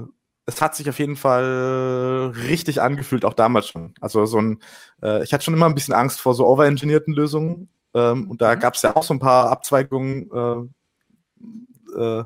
es 0.53 0.61
hat 0.61 0.75
sich 0.75 0.89
auf 0.89 0.99
jeden 0.99 1.15
Fall 1.15 2.33
richtig 2.47 2.81
angefühlt, 2.81 3.25
auch 3.25 3.33
damals 3.33 3.67
schon. 3.67 3.93
Also 4.01 4.25
so 4.25 4.39
ein, 4.39 4.59
äh, 5.01 5.23
ich 5.23 5.33
hatte 5.33 5.43
schon 5.43 5.53
immer 5.53 5.65
ein 5.65 5.75
bisschen 5.75 5.93
Angst 5.93 6.21
vor 6.21 6.33
so 6.33 6.47
overengineerten 6.47 7.13
Lösungen. 7.13 7.69
Ähm, 7.93 8.29
und 8.29 8.41
da 8.41 8.55
mhm. 8.55 8.59
gab 8.59 8.75
es 8.75 8.81
ja 8.81 8.95
auch 8.95 9.03
so 9.03 9.13
ein 9.13 9.19
paar 9.19 9.49
Abzweigungen, 9.49 10.29
äh, 10.31 11.99
äh, 11.99 12.23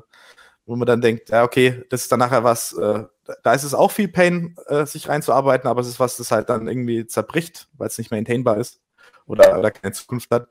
wo 0.66 0.76
man 0.76 0.86
dann 0.86 1.00
denkt, 1.00 1.30
ja, 1.30 1.44
okay, 1.44 1.84
das 1.90 2.02
ist 2.02 2.12
dann 2.12 2.18
nachher 2.18 2.44
was, 2.44 2.72
äh, 2.72 3.04
da 3.42 3.52
ist 3.52 3.64
es 3.64 3.74
auch 3.74 3.90
viel 3.90 4.08
Pain, 4.08 4.56
äh, 4.66 4.84
sich 4.86 5.08
reinzuarbeiten, 5.08 5.68
aber 5.68 5.80
es 5.80 5.88
ist 5.88 6.00
was, 6.00 6.16
das 6.16 6.32
halt 6.32 6.48
dann 6.48 6.68
irgendwie 6.68 7.06
zerbricht, 7.06 7.68
weil 7.74 7.88
es 7.88 7.98
nicht 7.98 8.10
mehr 8.10 8.18
maintainbar 8.18 8.58
ist 8.58 8.80
oder, 9.26 9.58
oder 9.58 9.70
keine 9.70 9.92
Zukunft 9.92 10.30
hat. 10.30 10.48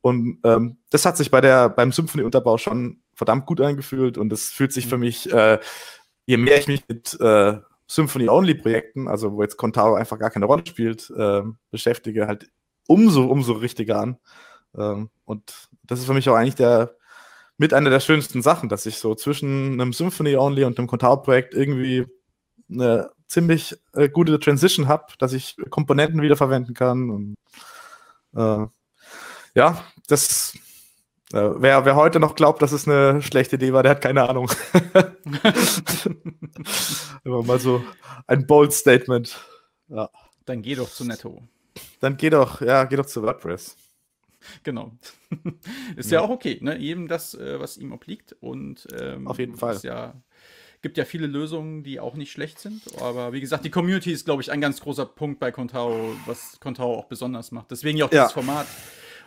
Und 0.00 0.38
ähm, 0.44 0.76
das 0.90 1.06
hat 1.06 1.16
sich 1.16 1.30
bei 1.30 1.40
der, 1.40 1.70
beim 1.70 1.92
Symphony-Unterbau 1.92 2.58
schon 2.58 3.00
verdammt 3.14 3.46
gut 3.46 3.60
angefühlt 3.60 4.18
und 4.18 4.32
es 4.32 4.50
fühlt 4.50 4.72
sich 4.72 4.86
für 4.86 4.96
mhm. 4.96 5.04
mich 5.04 5.32
äh, 5.32 5.58
je 6.26 6.36
mehr 6.36 6.58
ich 6.58 6.68
mich 6.68 6.82
mit 6.88 7.18
äh, 7.20 7.58
Symphony-Only-Projekten, 7.86 9.08
also 9.08 9.32
wo 9.32 9.42
jetzt 9.42 9.56
Contaro 9.56 9.94
einfach 9.94 10.18
gar 10.18 10.30
keine 10.30 10.46
Rolle 10.46 10.64
spielt, 10.66 11.10
äh, 11.10 11.42
beschäftige, 11.70 12.26
halt 12.26 12.50
umso, 12.86 13.24
umso 13.26 13.52
richtiger 13.54 14.00
an. 14.00 14.18
Ähm, 14.76 15.10
und 15.24 15.68
das 15.82 16.00
ist 16.00 16.06
für 16.06 16.14
mich 16.14 16.28
auch 16.28 16.34
eigentlich 16.34 16.54
der 16.54 16.96
mit 17.56 17.72
einer 17.72 17.90
der 17.90 18.00
schönsten 18.00 18.42
Sachen, 18.42 18.68
dass 18.68 18.84
ich 18.86 18.98
so 18.98 19.14
zwischen 19.14 19.74
einem 19.74 19.92
Symphony-Only 19.92 20.64
und 20.64 20.78
einem 20.78 20.88
Contaro-Projekt 20.88 21.54
irgendwie 21.54 22.06
eine 22.68 23.10
ziemlich 23.28 23.76
äh, 23.92 24.08
gute 24.08 24.38
Transition 24.40 24.88
habe, 24.88 25.12
dass 25.18 25.32
ich 25.32 25.56
Komponenten 25.70 26.20
wiederverwenden 26.20 26.74
kann. 26.74 27.10
Und 27.10 27.36
äh, 28.34 28.66
ja, 29.54 29.84
das 30.08 30.56
wer, 31.34 31.84
wer 31.84 31.96
heute 31.96 32.20
noch 32.20 32.36
glaubt, 32.36 32.62
dass 32.62 32.72
es 32.72 32.88
eine 32.88 33.22
schlechte 33.22 33.56
Idee 33.56 33.72
war, 33.72 33.82
der 33.82 33.92
hat 33.92 34.00
keine 34.00 34.28
Ahnung. 34.28 34.50
Immer 37.24 37.42
mal 37.42 37.58
so 37.58 37.82
ein 38.26 38.46
bold 38.46 38.72
Statement. 38.72 39.38
Ja. 39.88 40.10
Dann 40.44 40.62
geh 40.62 40.74
doch 40.74 40.90
zu 40.90 41.04
Netto. 41.04 41.42
Dann 42.00 42.16
geh 42.16 42.30
doch, 42.30 42.60
ja, 42.60 42.84
geh 42.84 42.96
doch 42.96 43.06
zu 43.06 43.22
WordPress. 43.22 43.76
Genau. 44.62 44.92
ist 45.96 46.10
ja. 46.10 46.20
ja, 46.20 46.26
auch 46.26 46.30
okay, 46.30 46.58
ne? 46.60 46.76
Jedem 46.76 47.08
das, 47.08 47.34
äh, 47.34 47.58
was 47.58 47.78
ihm 47.78 47.92
obliegt. 47.92 48.36
Und 48.40 48.86
ähm, 48.98 49.26
auf 49.26 49.38
jeden 49.38 49.56
Fall. 49.56 49.78
Ja, 49.82 50.14
gibt 50.82 50.98
ja 50.98 51.06
viele 51.06 51.26
Lösungen, 51.26 51.82
die 51.82 51.98
auch 51.98 52.14
nicht 52.14 52.30
schlecht 52.30 52.58
sind. 52.58 52.82
Aber 53.00 53.32
wie 53.32 53.40
gesagt, 53.40 53.64
die 53.64 53.70
Community 53.70 54.12
ist, 54.12 54.26
glaube 54.26 54.42
ich, 54.42 54.52
ein 54.52 54.60
ganz 54.60 54.80
großer 54.80 55.06
Punkt 55.06 55.40
bei 55.40 55.50
Contao, 55.50 56.14
was 56.26 56.60
Contao 56.60 56.94
auch 56.94 57.06
besonders 57.06 57.52
macht. 57.52 57.70
Deswegen 57.70 57.96
ja 57.96 58.04
auch 58.04 58.10
dieses 58.10 58.32
Format, 58.32 58.66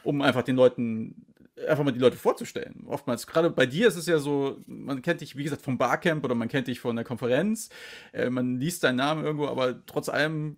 um 0.03 0.21
einfach 0.21 0.43
den 0.43 0.55
Leuten 0.55 1.26
einfach 1.67 1.83
mal 1.83 1.91
die 1.91 1.99
Leute 1.99 2.17
vorzustellen. 2.17 2.83
Oftmals, 2.87 3.27
gerade 3.27 3.49
bei 3.49 3.65
dir 3.65 3.87
ist 3.87 3.95
es 3.95 4.05
ja 4.05 4.19
so, 4.19 4.57
man 4.67 5.01
kennt 5.01 5.21
dich, 5.21 5.35
wie 5.35 5.43
gesagt, 5.43 5.61
vom 5.61 5.77
Barcamp 5.77 6.23
oder 6.23 6.35
man 6.35 6.47
kennt 6.47 6.67
dich 6.67 6.79
von 6.79 6.95
der 6.95 7.05
Konferenz, 7.05 7.69
äh, 8.13 8.29
man 8.29 8.59
liest 8.59 8.83
deinen 8.83 8.97
Namen 8.97 9.23
irgendwo, 9.23 9.47
aber 9.47 9.85
trotz 9.85 10.09
allem 10.09 10.57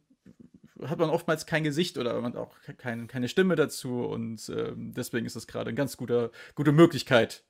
hat 0.85 0.99
man 0.99 1.09
oftmals 1.09 1.45
kein 1.45 1.63
Gesicht 1.63 1.97
oder 1.97 2.19
man 2.21 2.35
auch 2.35 2.55
kein, 2.77 3.07
keine 3.07 3.27
Stimme 3.27 3.55
dazu 3.55 4.05
und 4.05 4.47
äh, 4.49 4.71
deswegen 4.75 5.25
ist 5.25 5.35
das 5.35 5.47
gerade 5.47 5.69
eine 5.69 5.75
ganz 5.75 5.97
gute, 5.97 6.31
gute 6.55 6.71
Möglichkeit. 6.71 7.43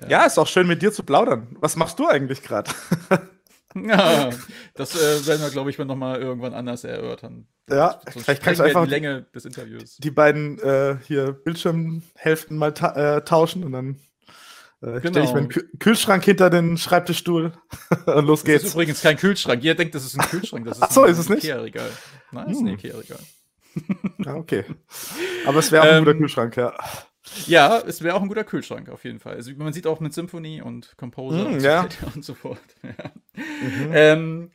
Ja. 0.00 0.08
ja, 0.08 0.26
ist 0.26 0.38
auch 0.38 0.48
schön 0.48 0.66
mit 0.66 0.82
dir 0.82 0.92
zu 0.92 1.04
plaudern. 1.04 1.56
Was 1.60 1.76
machst 1.76 1.98
du 1.98 2.06
eigentlich 2.06 2.42
gerade? 2.42 2.70
Ja, 3.74 4.30
das 4.74 4.94
äh, 4.94 5.26
werden 5.26 5.42
wir, 5.42 5.50
glaube 5.50 5.70
ich, 5.70 5.78
noch 5.78 5.96
mal 5.96 6.20
irgendwann 6.20 6.54
anders 6.54 6.84
erörtern. 6.84 7.46
Ja, 7.68 8.00
Sonst 8.12 8.24
vielleicht 8.24 8.42
kannst 8.42 8.60
du 8.60 8.64
einfach 8.64 8.84
die 8.84 8.90
Länge 8.90 9.22
des 9.34 9.44
Interviews. 9.44 9.96
die 9.96 10.10
beiden 10.10 10.58
äh, 10.60 10.96
hier 11.06 11.32
Bildschirmhälften 11.32 12.56
mal 12.56 12.72
ta 12.74 13.16
äh, 13.16 13.24
tauschen 13.24 13.64
und 13.64 13.72
dann 13.72 13.98
äh, 14.82 14.98
stelle 14.98 14.98
ich 14.98 15.02
Genau. 15.02 15.32
meinen 15.32 15.48
Kü 15.48 15.62
Kühlschrank 15.78 16.24
hinter 16.24 16.50
den 16.50 16.76
Schreibtischstuhl 16.76 17.52
und 18.06 18.26
los 18.26 18.44
Das 18.44 18.48
ist 18.56 18.62
geht's. 18.62 18.74
übrigens 18.74 19.00
kein 19.02 19.16
Kühlschrank. 19.16 19.64
Ihr 19.64 19.74
denkt, 19.74 19.94
das 19.94 20.04
ist 20.04 20.18
ein 20.20 20.26
Kühlschrank. 20.30 20.66
Das 20.66 20.76
ist 20.76 20.82
Ach 20.82 20.90
so, 20.90 21.02
ein 21.04 21.10
ist 21.12 21.18
es 21.18 21.28
nicht? 21.28 21.44
Ikea-Regal. 21.44 21.90
Nein, 22.32 22.44
das 22.46 22.56
ist 22.56 22.62
ein 22.62 22.66
Hm. 22.68 22.74
Ikea-Regal. 22.74 23.20
Ja, 24.24 24.34
okay. 24.36 24.64
Aber 25.46 25.58
es 25.58 25.72
wäre 25.72 25.82
auch 25.82 25.88
ein 25.88 25.98
Ähm, 25.98 26.04
guter 26.04 26.18
Kühlschrank, 26.18 26.56
ja. 26.56 26.74
Ja, 27.46 27.78
es 27.80 28.02
wäre 28.02 28.14
auch 28.14 28.22
ein 28.22 28.28
guter 28.28 28.44
Kühlschrank 28.44 28.88
auf 28.90 29.02
jeden 29.04 29.18
Fall. 29.18 29.34
Also 29.34 29.50
man 29.56 29.72
sieht 29.72 29.86
auch 29.86 29.98
mit 29.98 30.12
Symphony 30.12 30.60
und 30.62 30.94
Composer 30.98 31.48
Mm, 31.48 31.54
und, 31.54 31.60
so 31.60 31.66
ja. 31.66 31.82
weiter 31.84 32.06
und 32.14 32.24
so 32.24 32.34
fort. 32.34 32.60
Ja. 32.84 32.92
Mhm. 33.36 33.90
Ähm, 33.92 34.50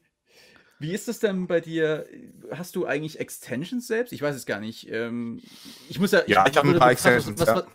wie 0.79 0.93
ist 0.93 1.09
es 1.09 1.19
denn 1.19 1.47
bei 1.47 1.59
dir? 1.59 2.07
Hast 2.51 2.75
du 2.75 2.85
eigentlich 2.85 3.19
Extensions 3.19 3.87
selbst? 3.87 4.13
Ich 4.13 4.21
weiß 4.21 4.35
es 4.35 4.45
gar 4.45 4.59
nicht. 4.59 4.89
Ähm, 4.89 5.41
ich 5.89 5.99
muss 5.99 6.11
ja. 6.11 6.23
Ja, 6.25 6.45
ich 6.49 6.55
hab 6.55 6.63
ein 6.63 6.69
wurde 6.69 6.79
paar 6.79 6.91
Extensions, 6.91 7.39
was, 7.39 7.47
ja. 7.47 7.55
was, 7.55 7.65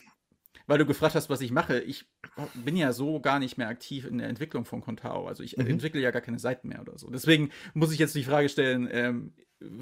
weil 0.67 0.79
du 0.79 0.87
gefragt 0.87 1.14
hast, 1.14 1.29
was 1.29 1.43
ich 1.43 1.51
mache. 1.51 1.81
Ich 1.81 2.07
bin 2.55 2.77
ja 2.77 2.93
so 2.93 3.21
gar 3.21 3.38
nicht 3.38 3.59
mehr 3.59 3.69
aktiv 3.69 4.07
in 4.07 4.19
der 4.19 4.29
Entwicklung 4.29 4.64
von 4.64 4.81
Contao. 4.81 5.27
Also 5.27 5.43
ich 5.43 5.59
Mhm. 5.59 5.67
entwickle 5.67 6.01
ja 6.01 6.11
gar 6.11 6.23
keine 6.23 6.38
Seiten 6.38 6.69
mehr 6.69 6.81
oder 6.81 6.99
so. 6.99 7.11
Deswegen 7.11 7.51
muss 7.75 7.93
ich 7.93 7.99
jetzt 7.99 8.14
die 8.14 8.25
Frage 8.25 8.49
stellen, 8.49 8.88
ähm, 8.90 9.35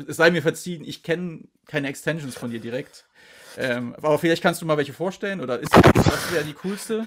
es 0.07 0.17
sei 0.17 0.31
mir 0.31 0.43
verziehen, 0.43 0.85
ich 0.85 1.03
kenne 1.03 1.45
keine 1.67 1.89
Extensions 1.89 2.37
von 2.37 2.51
dir 2.51 2.61
direkt. 2.61 3.07
Ähm, 3.57 3.95
aber 3.97 4.19
vielleicht 4.19 4.43
kannst 4.43 4.63
du 4.63 4.67
mal 4.67 4.77
welche 4.77 4.93
vorstellen 4.93 5.41
oder 5.41 5.61
ist 5.61 5.73
was 5.75 6.33
wäre 6.33 6.45
die 6.45 6.55
coolste? 6.55 7.07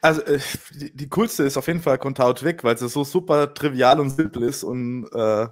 Also, 0.00 0.22
äh, 0.22 0.40
die, 0.72 0.94
die 0.96 1.08
coolste 1.08 1.44
ist 1.44 1.56
auf 1.56 1.66
jeden 1.66 1.82
Fall 1.82 1.98
Contao 1.98 2.32
Twig, 2.32 2.64
weil 2.64 2.76
sie 2.78 2.88
so 2.88 3.04
super 3.04 3.52
trivial 3.54 4.00
und 4.00 4.10
simpel 4.10 4.42
ist 4.44 4.62
und 4.64 5.08
äh, 5.12 5.48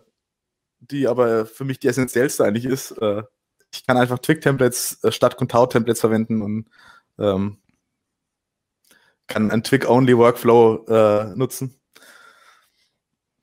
die 0.81 1.09
aber 1.09 1.47
für 1.47 1.65
mich 1.65 1.79
die 1.81 1.89
essentiellste 1.89 2.45
eigentlich 2.45 2.65
ist. 2.67 2.93
Äh, 2.93 3.23
ich 3.73 3.87
kann 3.87 3.97
einfach 3.97 4.19
Twig-Templates 4.19 5.03
äh, 5.05 5.13
statt 5.13 5.37
Contao-Templates 5.37 6.01
verwenden 6.01 6.43
und 6.43 6.69
ähm, 7.19 7.59
kann 9.27 9.51
einen 9.51 9.63
Twig-Only-Workflow 9.63 10.87
äh, 10.87 11.25
nutzen. 11.37 11.75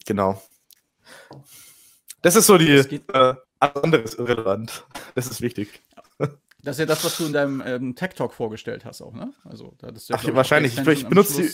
Genau. 0.06 0.42
Das 2.22 2.36
ist 2.36 2.48
so 2.48 2.58
die, 2.58 2.76
Das 2.76 2.88
geht- 2.88 3.14
alles 3.14 3.38
andere 3.60 4.02
ist 4.02 4.18
irrelevant. 4.20 4.86
Das 5.14 5.28
ist 5.28 5.42
wichtig. 5.42 5.82
Das 6.65 6.75
ist 6.75 6.80
ja 6.80 6.86
das, 6.86 7.04
was 7.06 7.17
du 7.17 7.25
in 7.28 7.34
deinem 7.34 7.62
ähm, 7.65 7.95
Tech 7.95 8.13
Talk 8.15 8.34
vorgestellt 8.34 8.86
hast 8.86 9.01
auch, 9.01 9.13
ne? 9.13 9.34
Also, 9.43 9.75
da 9.78 9.88
hattest 9.88 10.10
du 10.10 10.13
ja, 10.13 10.19
Ach, 10.19 10.28
ich, 10.28 10.36
wahrscheinlich. 10.36 10.78
Ich- 10.78 10.88
ich 10.88 11.08
benutze 11.08 11.41
die-. 11.43 11.51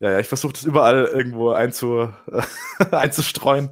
Ja, 0.00 0.12
ja, 0.12 0.18
ich 0.20 0.26
versuche 0.28 0.52
das 0.52 0.64
überall 0.64 1.04
irgendwo 1.06 1.50
einzu, 1.50 2.12
einzustreuen. 2.90 3.70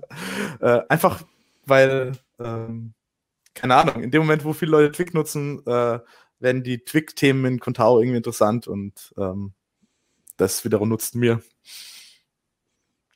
Äh, 0.61 0.81
einfach, 0.89 1.23
weil, 1.65 2.13
ähm, 2.39 2.95
keine 3.55 3.77
Ahnung, 3.77 4.03
in 4.03 4.11
dem 4.11 4.23
Moment, 4.23 4.45
wo 4.45 4.53
viele 4.53 4.73
Leute 4.73 4.93
Twig 4.93 5.15
nutzen, 5.15 5.65
äh, 5.67 6.01
werden 6.39 6.63
die 6.63 6.85
Twig-Themen 6.85 7.45
in 7.47 7.61
Contao 7.61 7.99
irgendwie 8.01 8.19
interessant 8.19 8.67
und 8.67 9.15
ähm, 9.17 9.55
das 10.37 10.65
wiederum 10.65 10.89
nutzt 10.91 11.15
mir. 11.15 11.43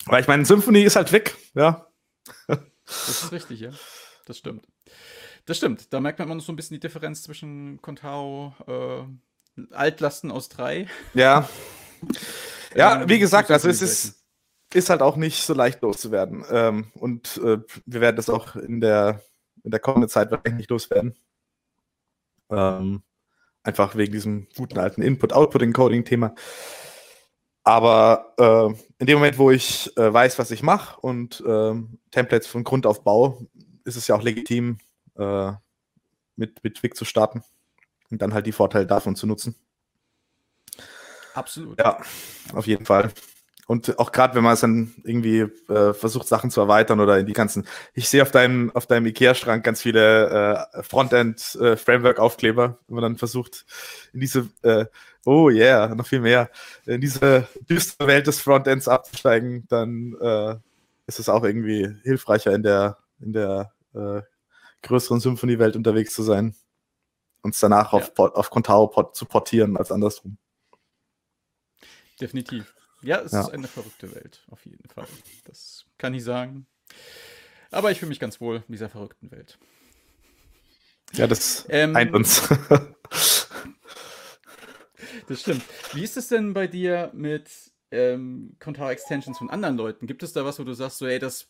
Weil 0.07 0.22
ich 0.22 0.29
meine, 0.29 0.46
Symphony 0.46 0.83
ist 0.83 0.96
halt 0.96 1.12
weg, 1.12 1.37
ja. 1.55 1.87
Das 2.46 3.09
ist 3.09 3.33
richtig, 3.33 3.61
ja. 3.61 3.70
Das 4.26 4.38
stimmt. 4.38 4.66
Das 5.51 5.57
stimmt. 5.57 5.93
Da 5.93 5.99
merkt 5.99 6.21
man 6.21 6.29
immer 6.29 6.37
noch 6.37 6.45
so 6.45 6.53
ein 6.53 6.55
bisschen 6.55 6.77
die 6.77 6.81
Differenz 6.81 7.25
zwischen 7.25 7.83
Contao, 7.83 8.55
äh, 8.69 9.65
Altlasten 9.75 10.31
aus 10.31 10.49
drei. 10.49 10.87
Ja. 11.13 11.49
Ja, 12.77 13.03
Ähm, 13.03 13.09
wie 13.09 13.19
gesagt, 13.19 13.51
also 13.51 13.69
ist 13.69 13.83
es 13.83 14.05
ist, 14.05 14.25
ist 14.73 14.91
halt 14.91 15.03
auch 15.03 15.17
nicht 15.17 15.43
so 15.43 15.55
leicht 15.55 15.83
loszuwerden. 15.83 16.45
Ähm, 16.49 16.93
und 16.95 17.39
äh, 17.39 17.59
wir 17.85 18.01
werden 18.01 18.15
das 18.15 18.31
auch 18.31 18.55
in 18.55 18.81
der, 18.81 19.25
in 19.65 19.73
der 19.73 19.81
kommenden 19.81 20.09
Zeit 20.09 20.31
wahrscheinlich 20.31 20.59
nicht 20.59 20.71
loswerden. 20.71 21.17
Ähm, 22.49 23.03
einfach 23.65 23.97
wegen 23.97 24.13
diesem 24.13 24.47
guten 24.57 24.79
alten 24.79 25.03
Input-Output-Encoding-Thema. 25.03 26.33
Aber 27.65 28.35
äh, 28.39 29.01
in 29.01 29.07
dem 29.09 29.19
Moment, 29.19 29.37
wo 29.37 29.51
ich 29.51 29.97
äh, 29.97 30.13
weiß, 30.13 30.39
was 30.39 30.53
ich 30.53 30.63
mache 30.63 31.01
und 31.01 31.43
ähm, 31.45 31.99
Templates 32.13 32.47
von 32.47 32.63
Grund 32.63 32.87
auf 32.87 33.03
baue, 33.03 33.49
ist 33.85 33.97
es 33.97 34.07
ja 34.07 34.15
auch 34.15 34.23
legitim, 34.23 34.79
äh, 35.21 35.53
mit, 36.37 36.65
mit 36.65 36.77
Twig 36.77 36.97
zu 36.97 37.05
starten 37.05 37.45
und 38.11 38.23
dann 38.23 38.35
halt 38.35 38.47
die 38.47 38.53
Vorteile 38.53 38.87
davon 38.87 39.15
zu 39.15 39.27
nutzen. 39.27 39.55
Absolut. 41.35 41.79
Ja, 41.79 42.01
auf 42.55 42.67
jeden 42.67 42.87
Fall. 42.87 43.13
Und 43.67 44.01
auch 44.01 44.11
gerade, 44.11 44.35
wenn 44.35 44.43
man 44.43 44.55
es 44.55 44.61
dann 44.61 44.93
irgendwie 45.05 45.47
äh, 45.69 45.95
versucht, 45.95 46.27
Sachen 46.27 46.51
zu 46.51 46.61
erweitern 46.61 46.99
oder 46.99 47.21
in 47.21 47.27
die 47.27 47.35
ganzen. 47.35 47.69
Ich 47.95 48.09
sehe 48.09 48.23
auf 48.23 48.33
deinem, 48.33 48.73
auf 48.75 48.87
deinem 48.87 49.07
IKEA-Schrank 49.07 49.63
ganz 49.63 49.81
viele 49.81 50.67
äh, 50.75 50.83
Frontend-Framework-Aufkleber, 50.83 52.79
wenn 52.89 52.95
man 52.95 53.03
dann 53.03 53.17
versucht, 53.17 53.65
in 54.13 54.19
diese, 54.19 54.49
äh, 54.63 54.87
oh 55.25 55.51
yeah, 55.51 55.95
noch 55.95 56.09
viel 56.09 56.19
mehr, 56.19 56.51
in 56.85 57.01
diese 57.01 57.47
düstere 57.69 58.09
Welt 58.09 58.27
des 58.27 58.41
Frontends 58.41 58.89
abzusteigen, 58.89 59.67
dann 59.69 60.17
äh, 60.21 60.57
ist 61.07 61.21
es 61.21 61.29
auch 61.29 61.45
irgendwie 61.45 61.89
hilfreicher 62.03 62.53
in 62.53 62.65
der, 62.65 62.99
in 63.21 63.33
der 63.33 63.73
äh, 63.95 64.23
größeren 64.83 65.21
Symphony-Welt 65.21 65.77
unterwegs 65.77 66.14
zu 66.14 66.23
sein. 66.23 66.55
Und 67.43 67.55
es 67.55 67.61
danach 67.61 67.93
auf, 67.93 68.14
Port- 68.14 68.35
auf 68.37 68.51
Contao 68.51 68.87
port 68.88 69.16
zu 69.16 69.25
portieren 69.25 69.77
als 69.77 69.90
andersrum. 69.90 70.37
Definitiv. 72.21 72.75
Ja, 73.03 73.21
es 73.21 73.33
Ja. 73.33 73.40
ist 73.40 73.51
eine 73.51 73.66
verrückte 73.66 74.14
Welt, 74.14 74.45
auf 74.51 74.64
jeden 74.66 74.87
Fall. 74.90 75.07
Das 75.45 75.87
kann 75.97 76.12
ich 76.12 76.23
sagen. 76.23 76.66
Aber 77.71 77.90
ich 77.90 77.99
fühle 77.99 78.11
mich 78.11 78.21
ganz 78.21 78.40
wohl 78.43 78.57
in 78.69 78.73
dieser 78.73 78.90
verrückten 78.90 79.31
Welt. 79.31 79.59
Ja, 81.14 81.27
das 81.27 81.64
Ähm, 81.69 81.97
eint 81.97 82.12
uns. 82.14 82.43
Das 85.29 85.40
stimmt. 85.40 85.62
Wie 85.93 86.03
ist 86.03 86.16
es 86.16 86.29
denn 86.29 86.55
bei 86.55 86.66
dir 86.66 87.11
mit 87.14 87.51
ähm, 87.90 88.57
Contao-Extensions 88.59 89.38
von 89.38 89.51
anderen 89.51 89.77
Leuten? 89.77 90.07
Gibt 90.07 90.23
es 90.23 90.33
da 90.33 90.45
was, 90.45 90.59
wo 90.59 90.64
du 90.64 90.73
sagst, 90.73 90.99
so, 90.99 91.07
ey, 91.07 91.19
das 91.19 91.49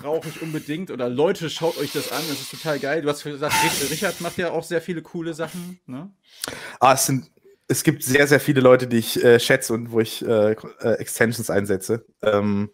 brauche 0.00 0.28
ich 0.28 0.40
unbedingt 0.42 0.90
oder 0.90 1.08
Leute, 1.08 1.50
schaut 1.50 1.76
euch 1.78 1.92
das 1.92 2.10
an, 2.12 2.22
das 2.28 2.40
ist 2.40 2.50
total 2.50 2.78
geil. 2.78 3.02
Du 3.02 3.08
hast 3.08 3.22
gesagt, 3.22 3.54
Rich- 3.64 3.90
Richard 3.90 4.20
macht 4.20 4.38
ja 4.38 4.50
auch 4.50 4.64
sehr 4.64 4.80
viele 4.80 5.02
coole 5.02 5.34
Sachen, 5.34 5.80
ne? 5.86 6.10
ah, 6.80 6.94
es, 6.94 7.06
sind, 7.06 7.30
es 7.68 7.82
gibt 7.82 8.02
sehr, 8.02 8.26
sehr 8.26 8.40
viele 8.40 8.60
Leute, 8.60 8.86
die 8.86 8.98
ich 8.98 9.22
äh, 9.22 9.38
schätze 9.40 9.72
und 9.74 9.90
wo 9.92 10.00
ich 10.00 10.24
äh, 10.26 10.52
äh, 10.52 10.92
Extensions 10.94 11.50
einsetze. 11.50 12.06
Ähm, 12.22 12.70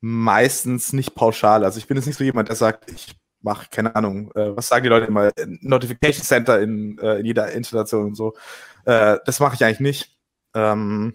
meistens 0.00 0.92
nicht 0.92 1.14
pauschal. 1.14 1.64
Also 1.64 1.78
ich 1.78 1.86
bin 1.86 1.96
jetzt 1.96 2.06
nicht 2.06 2.18
so 2.18 2.24
jemand, 2.24 2.48
der 2.48 2.56
sagt, 2.56 2.90
ich 2.90 3.14
mache, 3.40 3.68
keine 3.70 3.94
Ahnung, 3.96 4.32
äh, 4.34 4.56
was 4.56 4.68
sagen 4.68 4.82
die 4.84 4.88
Leute 4.88 5.06
immer, 5.06 5.30
Notification 5.60 6.24
Center 6.24 6.60
in, 6.60 6.98
äh, 6.98 7.18
in 7.20 7.26
jeder 7.26 7.50
Installation 7.52 8.06
und 8.06 8.14
so. 8.14 8.34
Das 8.84 9.38
mache 9.38 9.54
ich 9.54 9.64
eigentlich 9.64 9.78
nicht. 9.78 10.18
Ähm, 10.54 11.14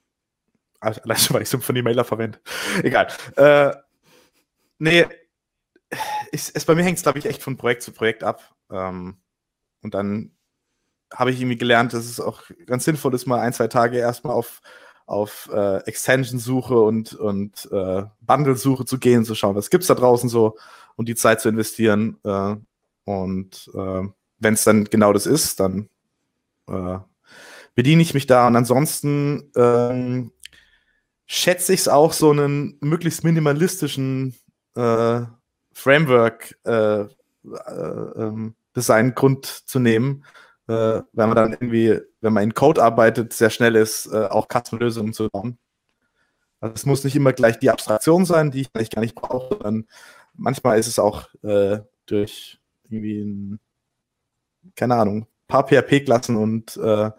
allein 0.80 1.18
schon, 1.18 1.34
weil 1.34 1.42
ich 1.42 1.48
Symphony 1.48 1.82
Mailer 1.82 2.04
verwende. 2.04 2.38
Egal. 2.84 3.08
Äh, 3.36 3.74
nee, 4.80 5.06
ich, 6.32 6.50
es, 6.54 6.64
bei 6.64 6.74
mir 6.74 6.82
hängt 6.82 6.98
es, 6.98 7.02
glaube 7.02 7.18
ich, 7.18 7.26
echt 7.26 7.42
von 7.42 7.56
Projekt 7.56 7.82
zu 7.82 7.92
Projekt 7.92 8.24
ab. 8.24 8.54
Ähm, 8.70 9.18
und 9.82 9.94
dann 9.94 10.32
habe 11.12 11.30
ich 11.30 11.40
irgendwie 11.40 11.58
gelernt, 11.58 11.92
dass 11.92 12.04
es 12.04 12.20
auch 12.20 12.42
ganz 12.66 12.84
sinnvoll 12.84 13.14
ist, 13.14 13.26
mal 13.26 13.40
ein, 13.40 13.52
zwei 13.52 13.68
Tage 13.68 13.98
erstmal 13.98 14.34
auf, 14.34 14.60
auf 15.06 15.48
äh, 15.52 15.78
Extension-Suche 15.84 16.78
und, 16.78 17.14
und 17.14 17.68
äh, 17.72 18.04
Bundle-Suche 18.20 18.84
zu 18.84 18.98
gehen, 18.98 19.24
zu 19.24 19.34
schauen, 19.34 19.56
was 19.56 19.70
gibt's 19.70 19.88
da 19.88 19.94
draußen 19.94 20.28
so 20.28 20.56
und 20.96 21.08
die 21.08 21.16
Zeit 21.16 21.40
zu 21.40 21.48
investieren. 21.48 22.18
Äh, 22.24 22.56
und 23.04 23.70
äh, 23.74 24.08
wenn 24.38 24.54
es 24.54 24.64
dann 24.64 24.84
genau 24.84 25.12
das 25.12 25.26
ist, 25.26 25.60
dann 25.60 25.88
äh, 26.68 26.98
bediene 27.74 28.02
ich 28.02 28.14
mich 28.14 28.26
da. 28.26 28.46
Und 28.46 28.56
ansonsten 28.56 29.50
ähm, 29.56 30.32
schätze 31.26 31.72
ich 31.72 31.80
es 31.80 31.88
auch, 31.88 32.12
so 32.12 32.30
einen 32.30 32.78
möglichst 32.80 33.24
minimalistischen 33.24 34.34
äh, 34.80 35.26
Framework 35.72 36.58
äh, 36.64 37.02
äh, 37.02 37.06
ähm, 37.44 38.54
Design-Grund 38.76 39.46
zu 39.46 39.78
nehmen, 39.78 40.24
äh, 40.68 40.72
weil 41.12 41.26
man 41.26 41.34
dann 41.34 41.52
irgendwie, 41.52 42.00
wenn 42.20 42.32
man 42.32 42.44
in 42.44 42.54
Code 42.54 42.82
arbeitet, 42.82 43.32
sehr 43.32 43.50
schnell 43.50 43.76
ist, 43.76 44.06
äh, 44.06 44.26
auch 44.26 44.46
Custom-Lösungen 44.48 45.12
zu 45.12 45.28
bauen. 45.28 45.58
Also 46.60 46.74
es 46.74 46.86
muss 46.86 47.04
nicht 47.04 47.16
immer 47.16 47.32
gleich 47.32 47.58
die 47.58 47.70
Abstraktion 47.70 48.24
sein, 48.24 48.50
die 48.50 48.62
ich 48.62 48.70
eigentlich 48.74 48.90
gar 48.90 49.00
nicht 49.00 49.14
brauche, 49.14 49.54
sondern 49.54 49.86
manchmal 50.34 50.78
ist 50.78 50.88
es 50.88 50.98
auch 50.98 51.28
äh, 51.42 51.80
durch 52.06 52.60
irgendwie 52.84 53.22
ein, 53.22 53.60
keine 54.76 54.96
Ahnung, 54.96 55.26
paar 55.48 55.66
PHP-Klassen 55.66 56.36
und 56.36 56.76
äh, 56.76 57.10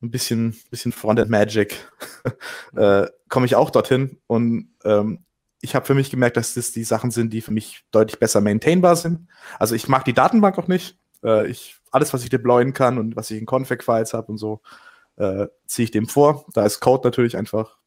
ein 0.00 0.10
bisschen, 0.10 0.56
bisschen 0.70 0.92
Frontend 0.92 1.30
Magic 1.30 1.76
äh, 2.76 3.06
komme 3.28 3.46
ich 3.46 3.54
auch 3.54 3.70
dorthin. 3.70 4.18
Und 4.26 4.70
ähm, 4.84 5.24
ich 5.60 5.74
habe 5.74 5.86
für 5.86 5.94
mich 5.94 6.10
gemerkt, 6.10 6.36
dass 6.36 6.54
das 6.54 6.72
die 6.72 6.84
Sachen 6.84 7.10
sind, 7.10 7.32
die 7.32 7.40
für 7.40 7.52
mich 7.52 7.84
deutlich 7.90 8.18
besser 8.18 8.40
maintainbar 8.40 8.96
sind. 8.96 9.28
Also 9.58 9.74
ich 9.74 9.88
mag 9.88 10.04
die 10.04 10.12
Datenbank 10.12 10.58
auch 10.58 10.68
nicht. 10.68 10.98
Äh, 11.24 11.48
ich, 11.48 11.76
alles, 11.90 12.12
was 12.14 12.22
ich 12.22 12.30
deployen 12.30 12.72
kann 12.72 12.98
und 12.98 13.16
was 13.16 13.30
ich 13.30 13.40
in 13.40 13.46
Config-Files 13.46 14.14
habe 14.14 14.30
und 14.32 14.38
so, 14.38 14.60
äh, 15.16 15.48
ziehe 15.66 15.84
ich 15.84 15.90
dem 15.90 16.06
vor. 16.08 16.46
Da 16.54 16.64
ist 16.64 16.80
Code 16.80 17.06
natürlich 17.06 17.36
einfach 17.36 17.78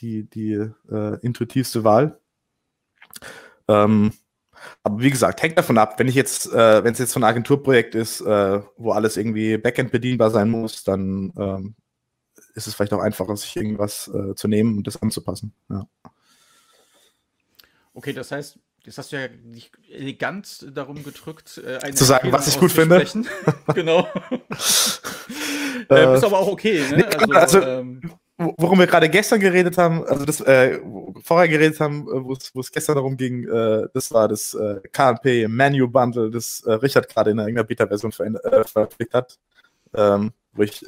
die, 0.00 0.28
die 0.28 0.70
äh, 0.90 1.18
intuitivste 1.20 1.84
Wahl. 1.84 2.20
Ähm, 3.68 4.12
aber 4.82 5.00
wie 5.00 5.10
gesagt, 5.10 5.42
hängt 5.42 5.58
davon 5.58 5.78
ab. 5.78 5.98
Wenn 5.98 6.08
ich 6.08 6.14
jetzt, 6.14 6.52
äh, 6.52 6.84
wenn 6.84 6.92
es 6.92 6.98
jetzt 6.98 7.12
so 7.12 7.20
ein 7.20 7.24
Agenturprojekt 7.24 7.94
ist, 7.94 8.20
äh, 8.20 8.60
wo 8.76 8.92
alles 8.92 9.16
irgendwie 9.16 9.58
Backend 9.58 9.90
bedienbar 9.90 10.30
sein 10.30 10.50
muss, 10.50 10.84
dann 10.84 11.32
ähm, 11.36 11.74
ist 12.54 12.66
es 12.66 12.74
vielleicht 12.74 12.92
auch 12.92 13.00
einfacher, 13.00 13.36
sich 13.36 13.56
irgendwas 13.56 14.08
äh, 14.08 14.34
zu 14.34 14.48
nehmen 14.48 14.76
und 14.76 14.86
das 14.86 15.00
anzupassen. 15.00 15.54
Ja. 15.68 15.86
Okay, 17.94 18.12
das 18.12 18.30
heißt, 18.30 18.58
Jetzt 18.84 18.96
hast 18.96 19.12
du 19.12 19.20
ja 19.20 19.28
nicht 19.44 19.72
elegant 19.90 20.66
darum 20.74 21.04
gedrückt, 21.04 21.58
äh, 21.58 21.92
zu 21.92 22.04
sagen, 22.04 22.32
was 22.32 22.48
ich 22.48 22.58
gut 22.58 22.72
finde. 22.72 23.04
genau. 23.74 24.08
äh, 25.90 26.16
ist 26.16 26.24
aber 26.24 26.38
auch 26.38 26.48
okay. 26.48 26.82
Ne? 26.90 27.06
Also, 27.06 27.34
also 27.34 27.60
ähm, 27.60 28.00
worum 28.38 28.78
wir 28.78 28.86
gerade 28.86 29.10
gestern 29.10 29.40
geredet 29.40 29.76
haben, 29.76 30.02
also 30.06 30.24
das 30.24 30.40
äh, 30.40 30.80
vorher 31.22 31.48
geredet 31.48 31.78
haben, 31.78 32.08
äh, 32.08 32.24
wo 32.24 32.60
es 32.60 32.72
gestern 32.72 32.94
darum 32.94 33.18
ging, 33.18 33.46
äh, 33.46 33.88
das 33.92 34.10
war 34.12 34.28
das 34.28 34.54
äh, 34.54 34.80
KNP 34.92 35.48
Menu 35.48 35.86
Bundle, 35.86 36.30
das 36.30 36.62
äh, 36.64 36.72
Richard 36.72 37.06
gerade 37.10 37.32
in 37.32 37.38
irgendeiner 37.38 37.66
Beta-Version 37.66 38.12
äh, 38.12 38.64
veröffentlicht 38.64 39.12
hat, 39.12 39.38
ähm, 39.92 40.32
wo 40.52 40.62
ich 40.62 40.86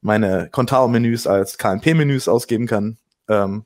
meine 0.00 0.48
Contao-Menüs 0.50 1.26
als 1.28 1.58
KNP-Menüs 1.58 2.28
ausgeben 2.28 2.66
kann. 2.66 2.98
Ähm, 3.28 3.64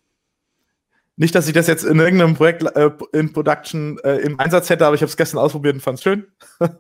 nicht, 1.17 1.35
dass 1.35 1.47
ich 1.47 1.53
das 1.53 1.67
jetzt 1.67 1.85
in 1.85 1.99
irgendeinem 1.99 2.35
Projekt 2.35 2.63
äh, 2.77 2.91
in 3.13 3.33
Production 3.33 3.99
äh, 3.99 4.17
im 4.19 4.41
Einsatz 4.41 4.71
hätte, 4.71 4.87
aber 4.87 4.95
ich 4.95 5.03
habe 5.03 5.11
es 5.11 5.17
gestern 5.17 5.39
ausprobiert 5.39 5.75
und 5.75 5.81
fand 5.81 5.99
es 5.99 6.03
schön. 6.03 6.27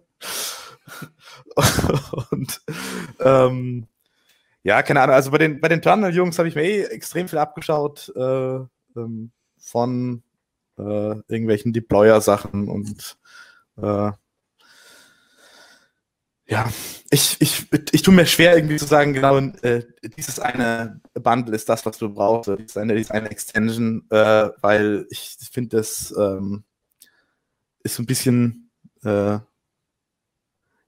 und 2.30 2.62
ähm, 3.20 3.86
ja, 4.62 4.82
keine 4.82 5.00
Ahnung, 5.00 5.14
also 5.14 5.30
bei 5.30 5.38
den, 5.38 5.60
bei 5.60 5.68
den 5.68 5.82
Tunnel-Jungs 5.82 6.38
habe 6.38 6.48
ich 6.48 6.54
mir 6.54 6.62
eh 6.62 6.84
extrem 6.84 7.28
viel 7.28 7.38
abgeschaut 7.38 8.12
äh, 8.16 8.58
ähm, 8.96 9.32
von 9.58 10.22
äh, 10.78 10.82
irgendwelchen 10.82 11.72
Deployer-Sachen 11.72 12.68
und 12.68 13.18
äh, 13.76 14.12
ja, 16.46 16.70
ich, 17.10 17.36
ich, 17.40 17.66
ich 17.92 18.02
tue 18.02 18.12
mir 18.14 18.26
schwer, 18.26 18.56
irgendwie 18.56 18.76
zu 18.76 18.84
sagen, 18.84 19.12
genau, 19.12 19.38
äh, 19.38 19.84
dieses 20.16 20.38
eine 20.38 21.00
Bundle 21.14 21.54
ist 21.54 21.68
das, 21.68 21.86
was 21.86 21.98
du 21.98 22.12
brauchst, 22.12 22.50
dieses 22.58 22.76
eine, 22.76 22.94
dieses 22.94 23.10
eine 23.10 23.30
Extension, 23.30 24.04
äh, 24.10 24.50
weil 24.60 25.06
ich 25.10 25.36
finde, 25.52 25.76
das 25.76 26.12
ähm, 26.18 26.64
ist 27.84 27.94
so 27.94 28.02
ein 28.02 28.06
bisschen, 28.06 28.70
äh, 29.04 29.38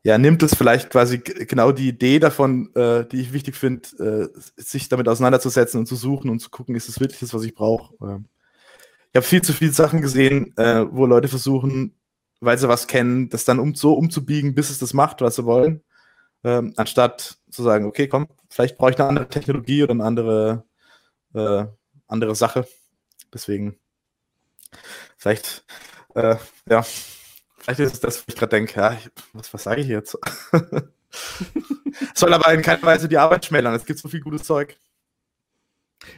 ja, 0.03 0.19
nimmt 0.19 0.43
es 0.43 0.55
vielleicht 0.55 0.91
quasi 0.91 1.19
genau 1.19 1.73
die 1.73 1.89
Idee 1.89 2.19
davon, 2.19 2.75
äh, 2.75 3.07
die 3.07 3.21
ich 3.21 3.33
wichtig 3.33 3.57
finde, 3.57 3.89
äh, 4.35 4.41
sich 4.57 4.89
damit 4.89 5.09
auseinanderzusetzen 5.09 5.81
und 5.81 5.87
zu 5.87 5.97
suchen 5.97 6.31
und 6.31 6.41
zu 6.41 6.51
gucken, 6.51 6.75
ist 6.75 6.89
es 6.89 7.01
wirklich 7.01 7.21
das, 7.21 7.33
was 7.33 7.45
ich 7.45 7.55
brauche. 7.55 7.95
Ich 9.11 9.17
habe 9.17 9.27
viel 9.27 9.41
zu 9.41 9.53
viele 9.53 9.73
Sachen 9.73 10.03
gesehen, 10.03 10.55
äh, 10.59 10.85
wo 10.91 11.07
Leute 11.07 11.29
versuchen, 11.29 11.95
weil 12.45 12.59
sie 12.59 12.69
was 12.69 12.87
kennen, 12.87 13.29
das 13.29 13.45
dann 13.45 13.59
um, 13.59 13.75
so 13.75 13.95
umzubiegen, 13.95 14.55
bis 14.55 14.71
es 14.71 14.79
das 14.79 14.95
macht, 14.95 15.21
was 15.21 15.37
sie 15.37 15.45
wollen. 15.45 15.83
Ähm, 16.45 16.75
anstatt 16.77 17.39
zu 17.51 17.63
sagen, 17.63 17.87
okay, 17.87 18.09
komm, 18.09 18.29
vielleicht 18.51 18.77
brauche 18.77 18.91
ich 18.91 18.99
eine 18.99 19.09
andere 19.09 19.29
Technologie 19.29 19.83
oder 19.83 19.93
eine 19.93 20.05
andere, 20.05 20.65
äh, 21.35 21.65
andere 22.07 22.35
Sache. 22.35 22.67
Deswegen, 23.33 23.79
vielleicht, 25.17 25.65
äh, 26.15 26.37
ja, 26.69 26.83
vielleicht 27.59 27.81
ist 27.81 27.95
es 27.95 28.01
das, 28.01 28.19
was 28.19 28.25
ich 28.29 28.37
gerade 28.37 28.51
denke, 28.51 28.79
ja, 28.79 28.97
was, 29.33 29.53
was 29.55 29.63
sage 29.65 29.81
ich 29.81 29.89
jetzt? 29.89 30.19
Soll 32.15 32.35
aber 32.35 32.53
in 32.53 32.63
keiner 32.63 32.83
Weise 32.83 33.09
die 33.09 33.19
Arbeit 33.19 33.47
schmälern. 33.47 33.75
Es 33.75 33.87
gibt 33.87 33.99
so 33.99 34.09
viel 34.09 34.21
gutes 34.21 34.43
Zeug. 34.45 34.77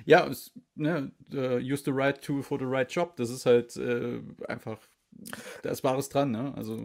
Ja, 0.04 0.28
ne, 0.74 1.12
uh, 1.32 1.58
use 1.58 1.84
the 1.84 1.92
right 1.92 2.20
tool 2.20 2.42
for 2.42 2.58
the 2.58 2.64
right 2.64 2.90
job. 2.90 3.16
Das 3.16 3.30
ist 3.30 3.46
halt 3.46 3.76
äh, 3.76 4.20
einfach 4.48 4.78
da 5.62 5.70
ist 5.70 5.84
Wahres 5.84 6.08
dran, 6.08 6.30
ne? 6.30 6.52
Also, 6.56 6.78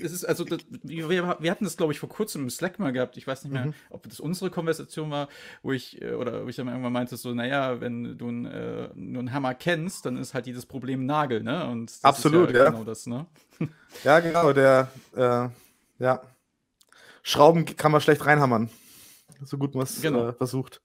es 0.00 0.12
ist, 0.12 0.24
also, 0.24 0.44
das, 0.44 0.60
wir, 0.82 1.08
wir, 1.08 1.50
hatten 1.50 1.64
das, 1.64 1.76
glaube 1.76 1.92
ich, 1.92 1.98
vor 1.98 2.08
kurzem 2.08 2.42
im 2.42 2.50
Slack 2.50 2.78
mal 2.78 2.92
gehabt. 2.92 3.16
Ich 3.16 3.26
weiß 3.26 3.44
nicht 3.44 3.52
mehr, 3.52 3.66
mhm. 3.66 3.74
ob 3.90 4.08
das 4.08 4.20
unsere 4.20 4.50
Konversation 4.50 5.10
war, 5.10 5.28
wo 5.62 5.72
ich, 5.72 6.00
äh, 6.02 6.12
oder 6.12 6.44
wo 6.44 6.48
ich 6.48 6.56
dann 6.56 6.68
irgendwann 6.68 6.92
meinte, 6.92 7.16
so, 7.16 7.34
naja, 7.34 7.80
wenn 7.80 8.16
du 8.18 8.28
einen, 8.28 8.46
äh, 8.46 8.88
nur 8.94 9.20
einen 9.20 9.32
Hammer 9.32 9.54
kennst, 9.54 10.06
dann 10.06 10.16
ist 10.16 10.34
halt 10.34 10.46
jedes 10.46 10.66
Problem 10.66 11.06
Nagel, 11.06 11.42
ne? 11.42 11.66
Und 11.66 11.92
Absolut, 12.02 12.50
ja, 12.50 12.64
ja. 12.64 12.70
Genau 12.70 12.84
das, 12.84 13.06
ne? 13.06 13.26
ja, 14.04 14.20
genau, 14.20 14.52
der, 14.52 14.88
äh, 15.16 15.48
ja. 16.02 16.22
Schrauben 17.22 17.64
kann 17.64 17.90
man 17.90 18.00
schlecht 18.00 18.26
reinhammern. 18.26 18.68
So 19.42 19.58
gut 19.58 19.74
man 19.74 19.84
es 19.84 20.00
genau. 20.00 20.28
äh, 20.28 20.32
versucht. 20.32 20.80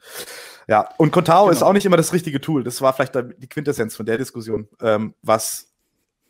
Ja, 0.67 0.89
und 0.97 1.12
Contao 1.12 1.45
genau. 1.45 1.52
ist 1.52 1.63
auch 1.63 1.73
nicht 1.73 1.86
immer 1.86 1.97
das 1.97 2.13
richtige 2.13 2.41
Tool. 2.41 2.63
Das 2.63 2.82
war 2.82 2.93
vielleicht 2.93 3.15
die 3.15 3.47
Quintessenz 3.47 3.95
von 3.95 4.06
der 4.06 4.17
Diskussion, 4.17 4.67
ähm, 4.82 5.13
was 5.21 5.68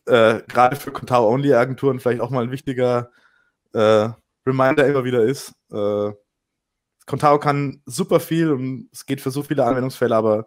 äh, 0.09 0.43
gerade 0.47 0.75
für 0.75 0.91
Contao-Only-Agenturen 0.91 1.99
vielleicht 1.99 2.21
auch 2.21 2.29
mal 2.29 2.43
ein 2.43 2.51
wichtiger 2.51 3.11
äh, 3.73 4.09
Reminder 4.45 4.87
immer 4.87 5.03
wieder 5.03 5.23
ist. 5.23 5.53
Äh, 5.71 6.11
Contao 7.05 7.39
kann 7.39 7.81
super 7.85 8.19
viel 8.19 8.51
und 8.51 8.89
es 8.91 9.05
geht 9.05 9.21
für 9.21 9.31
so 9.31 9.43
viele 9.43 9.65
Anwendungsfälle, 9.65 10.15
aber 10.15 10.45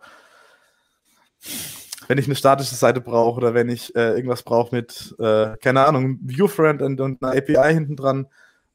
wenn 2.08 2.18
ich 2.18 2.26
eine 2.26 2.36
statische 2.36 2.74
Seite 2.74 3.00
brauche 3.00 3.38
oder 3.38 3.54
wenn 3.54 3.68
ich 3.68 3.94
äh, 3.96 4.10
irgendwas 4.10 4.42
brauche 4.42 4.74
mit, 4.74 5.14
äh, 5.18 5.56
keine 5.58 5.84
Ahnung, 5.86 6.18
Viewfriend 6.22 6.82
und, 6.82 7.00
und 7.00 7.22
einer 7.22 7.36
API 7.36 7.72
hinten 7.72 7.96
dran, 7.96 8.26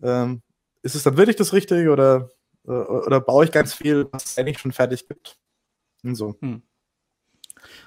ähm, 0.02 0.42
ist 0.82 0.96
es 0.96 1.04
dann 1.04 1.18
wirklich 1.18 1.36
das 1.36 1.54
Richtige 1.54 1.92
oder, 1.92 2.30
äh, 2.66 2.72
oder 2.72 3.22
baue 3.22 3.46
ich 3.46 3.52
ganz 3.52 3.74
viel, 3.74 4.08
was 4.12 4.26
es 4.26 4.38
eigentlich 4.38 4.60
schon 4.60 4.72
fertig 4.72 5.08
gibt? 5.08 5.38
Und 6.04 6.16
so. 6.16 6.36
Hm. 6.42 6.62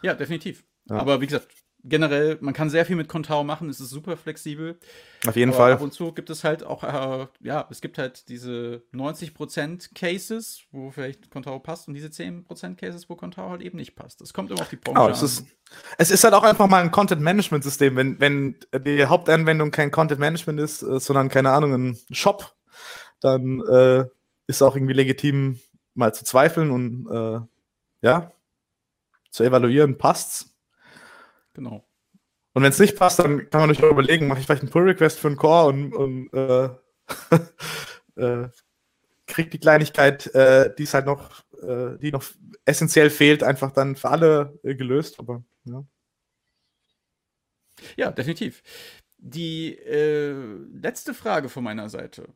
Ja, 0.02 0.14
definitiv. 0.14 0.64
Ja. 0.88 0.96
Aber 0.96 1.20
wie 1.20 1.26
gesagt, 1.26 1.48
generell, 1.84 2.38
man 2.40 2.54
kann 2.54 2.70
sehr 2.70 2.84
viel 2.84 2.96
mit 2.96 3.08
Contao 3.08 3.44
machen, 3.44 3.68
es 3.68 3.80
ist 3.80 3.90
super 3.90 4.16
flexibel. 4.16 4.78
Auf 5.26 5.36
jeden 5.36 5.50
Aber 5.50 5.58
Fall. 5.58 5.72
Ab 5.72 5.80
und 5.80 5.92
zu 5.92 6.12
gibt 6.12 6.30
es 6.30 6.44
halt 6.44 6.62
auch, 6.64 6.84
äh, 6.84 7.26
ja, 7.40 7.66
es 7.70 7.80
gibt 7.80 7.98
halt 7.98 8.28
diese 8.28 8.82
90% 8.92 9.94
Cases, 9.94 10.62
wo 10.72 10.90
vielleicht 10.90 11.30
Contao 11.30 11.58
passt 11.58 11.88
und 11.88 11.94
diese 11.94 12.08
10% 12.08 12.76
Cases, 12.76 13.08
wo 13.08 13.16
Contao 13.16 13.50
halt 13.50 13.62
eben 13.62 13.78
nicht 13.78 13.94
passt. 13.94 14.20
Das 14.20 14.32
kommt 14.32 14.50
immer 14.50 14.60
auf 14.60 14.68
die 14.68 14.76
Branche 14.76 15.00
oh, 15.00 15.08
es 15.08 15.22
Ist, 15.22 15.46
es 15.98 16.10
ist 16.10 16.24
halt 16.24 16.34
auch 16.34 16.44
einfach 16.44 16.68
mal 16.68 16.82
ein 16.82 16.90
Content-Management-System. 16.90 17.96
Wenn, 17.96 18.20
wenn 18.20 18.56
die 18.84 19.06
Hauptanwendung 19.06 19.70
kein 19.70 19.90
Content-Management 19.90 20.60
ist, 20.60 20.82
äh, 20.82 21.00
sondern, 21.00 21.28
keine 21.28 21.50
Ahnung, 21.50 21.72
ein 21.74 21.98
Shop, 22.10 22.54
dann 23.20 23.60
äh, 23.68 24.04
ist 24.46 24.62
auch 24.62 24.76
irgendwie 24.76 24.94
legitim, 24.94 25.60
mal 25.94 26.14
zu 26.14 26.24
zweifeln 26.24 26.70
und 26.70 27.06
äh, 27.10 27.40
ja, 28.02 28.32
zu 29.30 29.44
evaluieren, 29.44 29.98
passt's 29.98 30.50
Genau. 31.60 31.86
Und 32.54 32.62
wenn 32.62 32.70
es 32.70 32.78
nicht 32.78 32.96
passt, 32.96 33.18
dann 33.18 33.50
kann 33.50 33.60
man 33.60 33.68
sich 33.68 33.84
auch 33.84 33.90
überlegen, 33.90 34.26
mache 34.26 34.40
ich 34.40 34.46
vielleicht 34.46 34.62
einen 34.62 34.70
Pull-Request 34.70 35.18
für 35.18 35.28
einen 35.28 35.36
Core 35.36 35.68
und, 35.68 35.92
und 35.94 36.32
äh, 36.32 36.70
äh, 38.16 38.48
kriege 39.26 39.50
die 39.50 39.58
Kleinigkeit, 39.58 40.34
äh, 40.34 40.74
die 40.74 40.84
es 40.84 40.94
halt 40.94 41.04
noch, 41.04 41.44
äh, 41.62 41.98
die 41.98 42.12
noch 42.12 42.24
essentiell 42.64 43.10
fehlt, 43.10 43.42
einfach 43.42 43.72
dann 43.72 43.94
für 43.94 44.08
alle 44.08 44.58
äh, 44.62 44.74
gelöst. 44.74 45.18
Aber 45.18 45.44
ja. 45.64 45.84
Ja, 47.96 48.10
definitiv. 48.10 48.62
Die 49.18 49.76
äh, 49.76 50.32
letzte 50.32 51.12
Frage 51.12 51.50
von 51.50 51.62
meiner 51.62 51.90
Seite, 51.90 52.26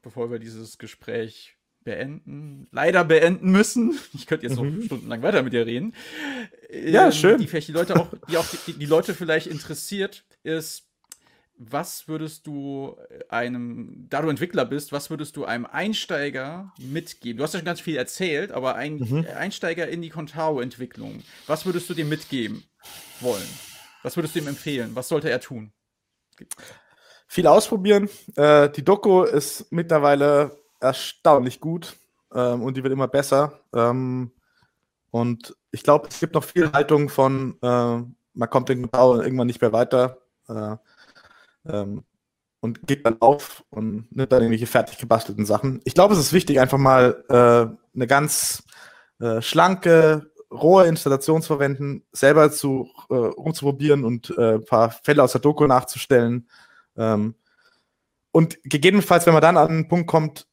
bevor 0.00 0.30
wir 0.30 0.38
dieses 0.38 0.78
Gespräch 0.78 1.58
beenden, 1.84 2.68
leider 2.72 3.04
beenden 3.04 3.50
müssen. 3.50 3.98
Ich 4.14 4.26
könnte 4.26 4.46
jetzt 4.46 4.60
mhm. 4.60 4.78
noch 4.78 4.84
stundenlang 4.84 5.22
weiter 5.22 5.42
mit 5.42 5.52
dir 5.52 5.66
reden. 5.66 5.94
Ja, 6.70 7.06
ähm, 7.06 7.12
schön. 7.12 7.38
Die 7.38 7.46
vielleicht 7.46 7.68
die 7.68 7.72
Leute 7.72 7.96
auch, 7.96 8.08
die 8.28 8.36
auch 8.36 8.46
die, 8.66 8.74
die 8.74 8.86
Leute 8.86 9.14
vielleicht 9.14 9.46
interessiert, 9.46 10.24
ist, 10.42 10.90
was 11.62 12.08
würdest 12.08 12.46
du 12.46 12.96
einem, 13.28 14.06
da 14.08 14.22
du 14.22 14.30
Entwickler 14.30 14.64
bist, 14.64 14.92
was 14.92 15.10
würdest 15.10 15.36
du 15.36 15.44
einem 15.44 15.66
Einsteiger 15.66 16.72
mitgeben? 16.78 17.36
Du 17.36 17.44
hast 17.44 17.52
ja 17.52 17.60
schon 17.60 17.66
ganz 17.66 17.80
viel 17.80 17.96
erzählt, 17.96 18.50
aber 18.50 18.76
ein 18.76 18.96
mhm. 18.96 19.26
Einsteiger 19.36 19.86
in 19.86 20.00
die 20.00 20.08
Contao-Entwicklung, 20.08 21.22
was 21.46 21.66
würdest 21.66 21.90
du 21.90 21.94
dem 21.94 22.08
mitgeben 22.08 22.64
wollen? 23.20 23.48
Was 24.02 24.16
würdest 24.16 24.34
du 24.34 24.38
ihm 24.38 24.48
empfehlen? 24.48 24.92
Was 24.94 25.08
sollte 25.08 25.28
er 25.28 25.40
tun? 25.40 25.72
Viel 27.26 27.46
ausprobieren. 27.46 28.08
Äh, 28.36 28.70
die 28.70 28.82
Doku 28.82 29.24
ist 29.24 29.70
mittlerweile 29.70 30.58
erstaunlich 30.80 31.60
gut 31.60 31.96
ähm, 32.34 32.62
und 32.62 32.76
die 32.76 32.82
wird 32.82 32.92
immer 32.92 33.08
besser. 33.08 33.60
Ähm, 33.74 34.32
und 35.10 35.56
ich 35.72 35.82
glaube, 35.82 36.08
es 36.08 36.20
gibt 36.20 36.34
noch 36.34 36.44
viel 36.44 36.72
Haltung 36.72 37.08
von, 37.08 37.56
äh, 37.62 37.66
man 37.66 38.50
kommt 38.50 38.70
irgendwann 38.70 39.46
nicht 39.46 39.60
mehr 39.60 39.72
weiter 39.72 40.18
äh, 40.48 40.76
ähm, 41.66 42.04
und 42.60 42.86
geht 42.86 43.04
dann 43.06 43.20
auf 43.20 43.64
und 43.70 44.14
nimmt 44.14 44.32
dann 44.32 44.42
irgendwelche 44.42 44.66
fertig 44.66 44.98
gebastelten 44.98 45.46
Sachen. 45.46 45.80
Ich 45.84 45.94
glaube, 45.94 46.14
es 46.14 46.20
ist 46.20 46.32
wichtig, 46.32 46.60
einfach 46.60 46.78
mal 46.78 47.24
äh, 47.28 47.94
eine 47.94 48.06
ganz 48.06 48.62
äh, 49.18 49.42
schlanke, 49.42 50.30
rohe 50.52 50.86
Installation 50.86 51.42
zu 51.42 51.48
verwenden, 51.48 52.04
selber 52.12 52.50
zu, 52.50 52.88
äh, 53.08 53.14
rumzuprobieren 53.14 54.04
und 54.04 54.34
äh, 54.36 54.54
ein 54.54 54.64
paar 54.64 54.90
Fälle 54.90 55.22
aus 55.22 55.32
der 55.32 55.40
Doku 55.40 55.66
nachzustellen. 55.66 56.48
Ähm, 56.96 57.34
und 58.32 58.58
gegebenenfalls, 58.64 59.26
wenn 59.26 59.32
man 59.32 59.42
dann 59.42 59.56
an 59.56 59.68
einen 59.68 59.88
Punkt 59.88 60.06
kommt, 60.06 60.46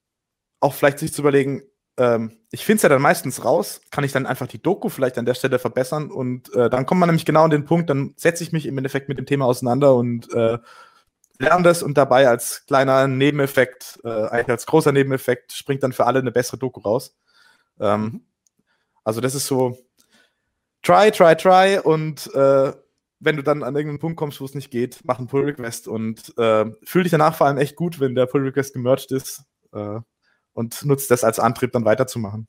auch 0.59 0.73
vielleicht 0.73 0.99
sich 0.99 1.13
zu 1.13 1.21
überlegen, 1.21 1.63
ähm, 1.97 2.37
ich 2.51 2.63
finde 2.65 2.77
es 2.77 2.83
ja 2.83 2.89
dann 2.89 3.01
meistens 3.01 3.43
raus, 3.43 3.81
kann 3.91 4.03
ich 4.03 4.11
dann 4.11 4.25
einfach 4.25 4.47
die 4.47 4.61
Doku 4.61 4.89
vielleicht 4.89 5.17
an 5.17 5.25
der 5.25 5.33
Stelle 5.33 5.59
verbessern 5.59 6.11
und 6.11 6.53
äh, 6.53 6.69
dann 6.69 6.85
kommt 6.85 6.99
man 6.99 7.09
nämlich 7.09 7.25
genau 7.25 7.43
an 7.43 7.49
den 7.49 7.65
Punkt, 7.65 7.89
dann 7.89 8.13
setze 8.17 8.43
ich 8.43 8.51
mich 8.51 8.65
im 8.65 8.77
Endeffekt 8.77 9.09
mit 9.09 9.17
dem 9.17 9.25
Thema 9.25 9.45
auseinander 9.45 9.95
und 9.95 10.31
äh, 10.33 10.59
lerne 11.39 11.63
das 11.63 11.83
und 11.83 11.97
dabei 11.97 12.27
als 12.27 12.65
kleiner 12.65 13.07
Nebeneffekt, 13.07 13.99
äh, 14.03 14.09
eigentlich 14.09 14.49
als 14.49 14.65
großer 14.65 14.91
Nebeneffekt, 14.91 15.53
springt 15.53 15.83
dann 15.83 15.93
für 15.93 16.05
alle 16.05 16.19
eine 16.19 16.31
bessere 16.31 16.57
Doku 16.57 16.79
raus. 16.79 17.15
Ähm, 17.79 18.01
mhm. 18.01 18.21
Also 19.03 19.21
das 19.21 19.35
ist 19.35 19.47
so 19.47 19.77
try, 20.83 21.11
try, 21.11 21.35
try 21.35 21.79
und 21.83 22.33
äh, 22.33 22.73
wenn 23.19 23.35
du 23.35 23.41
dann 23.41 23.63
an 23.63 23.75
irgendeinen 23.75 23.99
Punkt 23.99 24.17
kommst, 24.17 24.39
wo 24.39 24.45
es 24.45 24.53
nicht 24.53 24.69
geht, 24.69 24.99
mach 25.03 25.17
einen 25.17 25.27
Pull 25.27 25.45
Request 25.45 25.87
und 25.87 26.37
äh, 26.37 26.65
fühl 26.83 27.03
dich 27.03 27.11
danach 27.11 27.35
vor 27.35 27.47
allem 27.47 27.57
echt 27.57 27.75
gut, 27.75 27.99
wenn 27.99 28.13
der 28.13 28.27
Pull 28.27 28.43
Request 28.43 28.73
gemerged 28.73 29.11
ist 29.11 29.43
äh, 29.73 29.99
und 30.57 30.83
nutzt 30.85 31.11
das 31.11 31.23
als 31.23 31.39
Antrieb, 31.39 31.71
dann 31.71 31.85
weiterzumachen. 31.85 32.47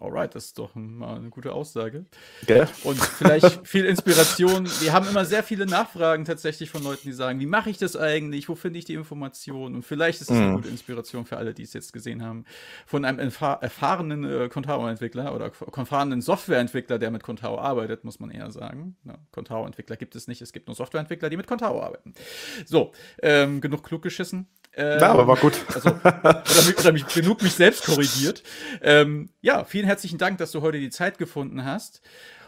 Alright, 0.00 0.34
das 0.34 0.46
ist 0.46 0.58
doch 0.58 0.74
mal 0.74 1.14
eine 1.14 1.28
gute 1.28 1.52
Aussage. 1.52 2.06
Okay. 2.42 2.64
Und 2.82 2.98
vielleicht 2.98 3.64
viel 3.64 3.84
Inspiration. 3.84 4.66
Wir 4.80 4.92
haben 4.92 5.06
immer 5.06 5.24
sehr 5.24 5.44
viele 5.44 5.64
Nachfragen 5.64 6.24
tatsächlich 6.24 6.70
von 6.70 6.82
Leuten, 6.82 7.02
die 7.04 7.12
sagen, 7.12 7.38
wie 7.38 7.46
mache 7.46 7.70
ich 7.70 7.78
das 7.78 7.94
eigentlich? 7.94 8.48
Wo 8.48 8.56
finde 8.56 8.80
ich 8.80 8.84
die 8.84 8.94
Informationen? 8.94 9.76
Und 9.76 9.82
vielleicht 9.84 10.20
ist 10.20 10.30
es 10.30 10.36
mm. 10.36 10.40
eine 10.40 10.50
mhm. 10.50 10.54
gute 10.56 10.68
Inspiration 10.70 11.24
für 11.24 11.36
alle, 11.36 11.54
die 11.54 11.62
es 11.62 11.72
jetzt 11.72 11.92
gesehen 11.92 12.24
haben, 12.24 12.46
von 12.84 13.04
einem 13.04 13.20
erfahrenen 13.20 14.24
äh, 14.24 14.48
Contao-Entwickler 14.48 15.36
oder 15.36 15.52
erfahrenen 15.76 16.20
Softwareentwickler, 16.20 16.98
der 16.98 17.12
mit 17.12 17.22
Contao 17.22 17.60
arbeitet, 17.60 18.02
muss 18.02 18.18
man 18.18 18.32
eher 18.32 18.50
sagen. 18.50 18.96
Ja, 19.04 19.18
Contao-Entwickler 19.30 19.96
gibt 19.96 20.16
es 20.16 20.26
nicht, 20.26 20.42
es 20.42 20.52
gibt 20.52 20.66
nur 20.66 20.74
Softwareentwickler, 20.74 21.30
die 21.30 21.36
mit 21.36 21.46
Contao 21.46 21.80
arbeiten. 21.80 22.14
So, 22.64 22.90
ähm, 23.22 23.60
genug 23.60 23.84
klug 23.84 24.02
geschissen. 24.02 24.48
Ähm, 24.74 25.00
ja, 25.00 25.10
aber 25.10 25.26
war 25.26 25.36
gut. 25.36 25.54
Also, 25.74 25.90
oder, 25.90 26.42
mich, 26.66 26.78
oder 26.78 26.92
mich, 26.92 27.06
genug 27.06 27.42
mich 27.42 27.52
selbst 27.52 27.84
korrigiert. 27.84 28.42
Ähm, 28.80 29.28
ja, 29.42 29.64
vielen 29.64 29.86
herzlichen 29.86 30.18
Dank, 30.18 30.38
dass 30.38 30.52
du 30.52 30.62
heute 30.62 30.78
die 30.78 30.90
Zeit 30.90 31.18
gefunden 31.18 31.64
hast. 31.64 32.00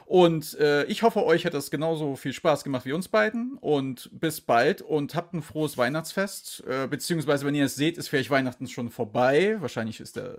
Und 0.06 0.58
äh, 0.58 0.84
ich 0.84 1.02
hoffe, 1.02 1.24
euch 1.24 1.46
hat 1.46 1.54
das 1.54 1.70
genauso 1.70 2.16
viel 2.16 2.32
Spaß 2.32 2.62
gemacht 2.62 2.84
wie 2.84 2.92
uns 2.92 3.08
beiden. 3.08 3.56
Und 3.60 4.10
bis 4.12 4.40
bald 4.40 4.82
und 4.82 5.14
habt 5.14 5.32
ein 5.34 5.42
frohes 5.42 5.78
Weihnachtsfest. 5.78 6.62
Äh, 6.68 6.87
beziehungsweise, 6.88 7.46
wenn 7.46 7.54
ihr 7.54 7.64
es 7.64 7.74
seht, 7.74 7.96
ist 7.96 8.08
vielleicht 8.08 8.30
Weihnachten 8.30 8.68
schon 8.68 8.90
vorbei. 8.90 9.56
Wahrscheinlich 9.60 10.00
ist 10.00 10.16
der, 10.16 10.37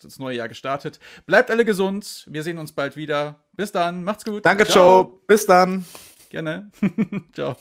das 0.00 0.18
neue 0.18 0.36
Jahr 0.36 0.48
gestartet. 0.48 1.00
Bleibt 1.26 1.50
alle 1.50 1.64
gesund. 1.64 2.26
Wir 2.28 2.42
sehen 2.42 2.58
uns 2.58 2.72
bald 2.72 2.96
wieder. 2.96 3.40
Bis 3.52 3.72
dann. 3.72 4.04
Macht's 4.04 4.24
gut. 4.24 4.46
Danke, 4.46 4.66
Ciao. 4.66 5.02
Joe. 5.02 5.12
Bis 5.26 5.46
dann. 5.46 5.84
Gerne. 6.30 6.70
Ciao. 7.32 7.56